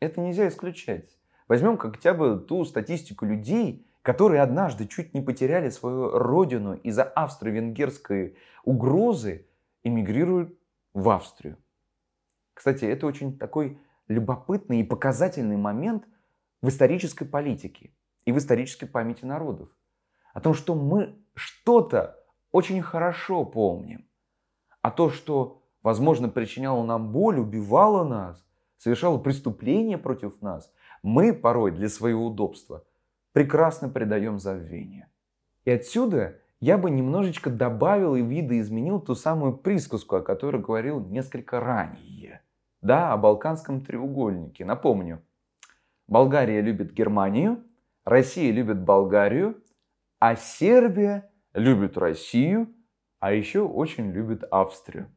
Это 0.00 0.20
нельзя 0.20 0.48
исключать. 0.48 1.18
Возьмем 1.48 1.78
хотя 1.78 2.14
бы 2.14 2.38
ту 2.38 2.64
статистику 2.64 3.24
людей, 3.24 3.86
которые 4.02 4.42
однажды 4.42 4.86
чуть 4.86 5.14
не 5.14 5.20
потеряли 5.20 5.68
свою 5.70 6.10
родину 6.10 6.74
из-за 6.74 7.04
австро-венгерской 7.04 8.36
угрозы, 8.64 9.46
эмигрируют 9.82 10.54
в 10.92 11.08
Австрию. 11.08 11.56
Кстати, 12.54 12.84
это 12.84 13.06
очень 13.06 13.38
такой 13.38 13.78
любопытный 14.10 14.80
и 14.80 14.84
показательный 14.84 15.56
момент 15.56 16.04
в 16.62 16.68
исторической 16.68 17.24
политике 17.24 17.92
и 18.24 18.32
в 18.32 18.38
исторической 18.38 18.86
памяти 18.86 19.24
народов. 19.24 19.70
О 20.34 20.40
том, 20.40 20.52
что 20.52 20.74
мы 20.74 21.16
что-то 21.34 22.18
очень 22.52 22.82
хорошо 22.82 23.44
помним. 23.44 24.04
А 24.82 24.90
то, 24.90 25.10
что, 25.10 25.62
возможно, 25.82 26.28
причиняло 26.28 26.84
нам 26.84 27.12
боль, 27.12 27.38
убивало 27.38 28.04
нас, 28.04 28.44
совершало 28.78 29.18
преступления 29.18 29.98
против 29.98 30.42
нас, 30.42 30.72
мы 31.02 31.32
порой 31.32 31.70
для 31.70 31.88
своего 31.88 32.26
удобства 32.26 32.84
прекрасно 33.32 33.88
предаем 33.88 34.38
забвение. 34.38 35.08
И 35.64 35.70
отсюда 35.70 36.40
я 36.58 36.78
бы 36.78 36.90
немножечко 36.90 37.48
добавил 37.48 38.16
и 38.16 38.22
видоизменил 38.22 39.00
ту 39.00 39.14
самую 39.14 39.56
присказку, 39.56 40.16
о 40.16 40.22
которой 40.22 40.60
говорил 40.60 41.00
несколько 41.00 41.60
ранее. 41.60 42.39
Да, 42.82 43.12
о 43.12 43.16
Балканском 43.16 43.84
треугольнике. 43.84 44.64
Напомню, 44.64 45.22
Болгария 46.08 46.60
любит 46.60 46.92
Германию, 46.92 47.62
Россия 48.04 48.50
любит 48.52 48.80
Болгарию, 48.80 49.62
а 50.18 50.34
Сербия 50.34 51.30
любит 51.52 51.98
Россию, 51.98 52.68
а 53.18 53.32
еще 53.32 53.60
очень 53.60 54.10
любит 54.10 54.44
Австрию. 54.50 55.10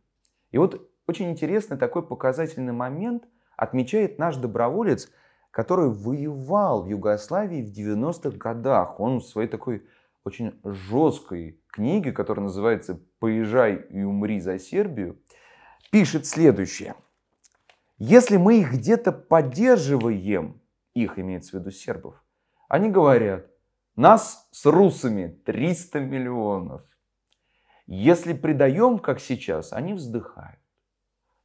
И 0.52 0.58
вот 0.58 0.89
очень 1.08 1.32
интересный 1.32 1.78
такой 1.78 2.06
показательный 2.06 2.73
момент 2.73 3.23
отмечает 3.56 4.19
наш 4.19 4.36
доброволец, 4.36 5.10
который 5.52 5.89
воевал 5.89 6.84
в 6.84 6.88
Югославии 6.88 7.62
в 7.62 7.71
90-х 7.71 8.38
годах. 8.38 8.99
Он 8.99 9.19
в 9.19 9.26
своей 9.26 9.47
такой 9.47 9.86
очень 10.26 10.60
жесткой 10.63 11.62
книге, 11.67 12.12
которая 12.12 12.45
называется 12.45 12.99
«Поезжай 13.19 13.76
и 13.89 14.04
умри 14.04 14.39
за 14.39 14.60
Сербию», 14.60 15.17
пишет 15.91 16.26
следующее. 16.26 16.95
Если 17.97 18.38
мы 18.38 18.60
их 18.60 18.73
где-то 18.73 19.12
поддерживаем, 19.12 20.62
их 20.93 21.19
имеется 21.19 21.58
в 21.58 21.60
виду 21.60 21.71
сербов, 21.71 22.23
они 22.67 22.89
говорят, 22.89 23.47
нас 23.95 24.47
с 24.51 24.65
русами 24.65 25.27
300 25.45 25.99
миллионов. 25.99 26.82
Если 27.86 28.34
предаем, 28.34 28.97
как 28.97 29.19
сейчас, 29.19 29.73
они 29.73 29.93
вздыхают. 29.93 30.60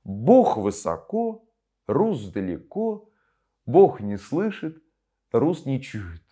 Бог 0.04 0.56
высоко, 0.56 1.44
Рус 1.86 2.28
далеко, 2.30 3.10
Бог 3.66 4.00
не 4.00 4.16
слышит, 4.16 4.82
Рус 5.32 5.66
не 5.66 5.82
чует. 5.82 6.22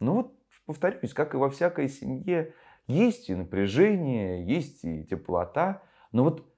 Ну 0.00 0.14
вот, 0.14 0.34
повторюсь, 0.66 1.14
как 1.14 1.34
и 1.34 1.38
во 1.38 1.48
всякой 1.48 1.88
семье, 1.88 2.54
есть 2.86 3.30
и 3.30 3.34
напряжение, 3.34 4.44
есть 4.44 4.84
и 4.84 5.04
теплота, 5.04 5.82
но 6.12 6.24
вот 6.24 6.49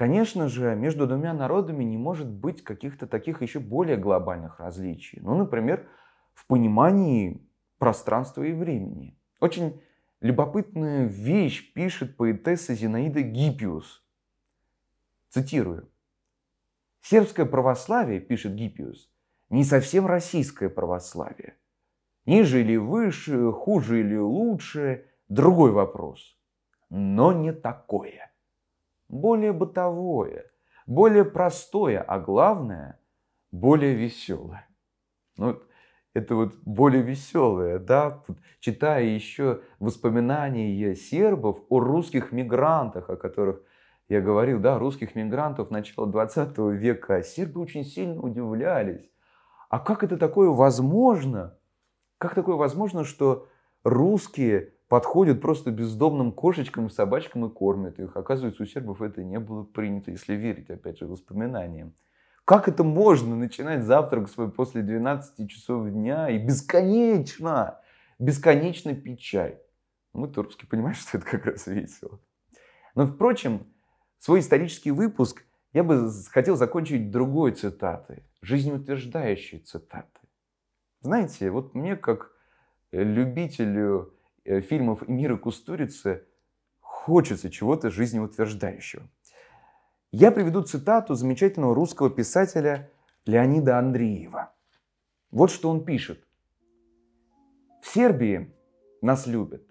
Конечно 0.00 0.48
же, 0.48 0.74
между 0.76 1.06
двумя 1.06 1.34
народами 1.34 1.84
не 1.84 1.98
может 1.98 2.26
быть 2.26 2.64
каких-то 2.64 3.06
таких 3.06 3.42
еще 3.42 3.58
более 3.60 3.98
глобальных 3.98 4.58
различий. 4.58 5.20
Ну, 5.20 5.36
например, 5.36 5.86
в 6.32 6.46
понимании 6.46 7.46
пространства 7.76 8.42
и 8.44 8.54
времени. 8.54 9.14
Очень 9.40 9.78
любопытную 10.22 11.06
вещь 11.06 11.74
пишет 11.74 12.16
поэтесса 12.16 12.74
Зинаида 12.74 13.20
Гиппиус. 13.20 14.02
Цитирую. 15.28 15.90
«Сербское 17.02 17.44
православие,— 17.44 18.20
пишет 18.26 18.54
Гиппиус,— 18.54 19.12
не 19.50 19.64
совсем 19.64 20.06
российское 20.06 20.70
православие. 20.70 21.58
Ниже 22.24 22.62
или 22.62 22.76
выше, 22.76 23.52
хуже 23.52 24.00
или 24.00 24.16
лучше– 24.16 25.04
другой 25.28 25.72
вопрос. 25.72 26.40
Но 26.88 27.34
не 27.34 27.52
такое 27.52 28.29
более 29.10 29.52
бытовое, 29.52 30.50
более 30.86 31.24
простое, 31.24 32.00
а 32.00 32.18
главное, 32.18 32.98
более 33.50 33.94
веселое. 33.94 34.66
Ну, 35.36 35.60
это 36.14 36.34
вот 36.34 36.54
более 36.64 37.02
веселое, 37.02 37.78
да, 37.78 38.22
читая 38.60 39.04
еще 39.04 39.62
воспоминания 39.78 40.94
сербов 40.94 41.62
о 41.68 41.80
русских 41.80 42.32
мигрантах, 42.32 43.10
о 43.10 43.16
которых 43.16 43.62
я 44.08 44.20
говорил, 44.20 44.58
да, 44.58 44.78
русских 44.78 45.14
мигрантов 45.14 45.70
начала 45.70 46.06
20 46.06 46.58
века, 46.58 47.22
сербы 47.22 47.60
очень 47.60 47.84
сильно 47.84 48.20
удивлялись. 48.20 49.08
А 49.68 49.78
как 49.78 50.02
это 50.02 50.16
такое 50.16 50.48
возможно? 50.48 51.56
Как 52.18 52.34
такое 52.34 52.56
возможно, 52.56 53.04
что 53.04 53.46
русские 53.84 54.74
подходят 54.90 55.40
просто 55.40 55.70
бездомным 55.70 56.32
кошечкам 56.32 56.88
и 56.88 56.90
собачкам 56.90 57.46
и 57.46 57.48
кормят 57.48 58.00
их. 58.00 58.16
Оказывается, 58.16 58.64
у 58.64 58.66
сербов 58.66 59.00
это 59.00 59.22
не 59.22 59.38
было 59.38 59.62
принято, 59.62 60.10
если 60.10 60.34
верить, 60.34 60.68
опять 60.68 60.98
же, 60.98 61.06
воспоминаниям. 61.06 61.94
Как 62.44 62.66
это 62.66 62.82
можно 62.82 63.36
начинать 63.36 63.84
завтрак 63.84 64.28
свой 64.28 64.50
после 64.50 64.82
12 64.82 65.48
часов 65.48 65.88
дня 65.90 66.28
и 66.28 66.38
бесконечно, 66.38 67.78
бесконечно 68.18 68.92
пить 68.92 69.20
чай? 69.20 69.60
Мы-то 70.12 70.42
русские 70.42 70.68
понимаем, 70.68 70.96
что 70.96 71.18
это 71.18 71.26
как 71.26 71.46
раз 71.46 71.68
весело. 71.68 72.18
Но, 72.96 73.06
впрочем, 73.06 73.68
свой 74.18 74.40
исторический 74.40 74.90
выпуск 74.90 75.44
я 75.72 75.84
бы 75.84 76.10
хотел 76.32 76.56
закончить 76.56 77.12
другой 77.12 77.52
цитатой, 77.52 78.24
жизнеутверждающей 78.42 79.60
цитатой. 79.60 80.28
Знаете, 81.00 81.52
вот 81.52 81.76
мне 81.76 81.94
как 81.94 82.32
любителю 82.90 84.12
Э, 84.12 84.19
фильмов 84.44 85.06
Мира 85.08 85.36
Кустурицы 85.36 86.24
хочется 86.80 87.50
чего-то 87.50 87.90
жизнеутверждающего. 87.90 89.08
Я 90.12 90.32
приведу 90.32 90.62
цитату 90.62 91.14
замечательного 91.14 91.74
русского 91.74 92.10
писателя 92.10 92.90
Леонида 93.26 93.78
Андреева. 93.78 94.52
Вот 95.30 95.50
что 95.50 95.70
он 95.70 95.84
пишет. 95.84 96.26
В 97.82 97.86
Сербии 97.88 98.52
нас 99.02 99.26
любят 99.26 99.62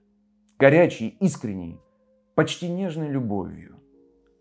горячей, 0.57 1.09
искренней, 1.19 1.79
почти 2.35 2.67
нежной 2.69 3.09
любовью. 3.09 3.79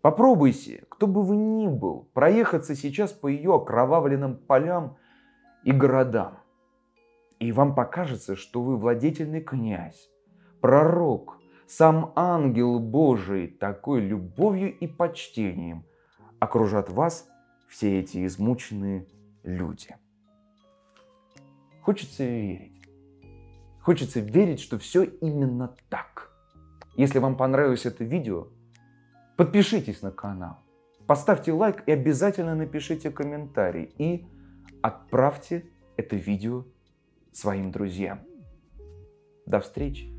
Попробуйте, 0.01 0.85
кто 0.89 1.07
бы 1.07 1.21
вы 1.23 1.35
ни 1.35 1.67
был, 1.67 2.09
проехаться 2.13 2.75
сейчас 2.75 3.11
по 3.11 3.27
ее 3.27 3.55
окровавленным 3.55 4.37
полям 4.37 4.97
и 5.63 5.71
городам. 5.71 6.39
И 7.39 7.51
вам 7.51 7.75
покажется, 7.75 8.35
что 8.35 8.61
вы 8.61 8.77
владетельный 8.77 9.41
князь, 9.41 10.09
пророк, 10.61 11.39
сам 11.67 12.13
ангел 12.15 12.79
Божий 12.79 13.47
такой 13.47 14.01
любовью 14.01 14.77
и 14.77 14.87
почтением 14.87 15.85
окружат 16.39 16.89
вас 16.89 17.27
все 17.67 17.99
эти 17.99 18.25
измученные 18.25 19.07
люди. 19.43 19.95
Хочется 21.81 22.23
верить. 22.23 22.81
Хочется 23.81 24.19
верить, 24.19 24.59
что 24.59 24.77
все 24.77 25.03
именно 25.03 25.75
так. 25.89 26.31
Если 26.95 27.19
вам 27.19 27.37
понравилось 27.37 27.85
это 27.85 28.03
видео, 28.03 28.47
подпишитесь 29.37 30.01
на 30.01 30.11
канал, 30.11 30.59
поставьте 31.07 31.53
лайк 31.53 31.83
и 31.87 31.91
обязательно 31.91 32.55
напишите 32.55 33.09
комментарий 33.09 33.93
и 33.97 34.27
отправьте 34.81 35.65
это 35.97 36.15
видео 36.15 36.65
своим 37.31 37.71
друзьям. 37.71 38.21
До 39.45 39.59
встречи! 39.59 40.18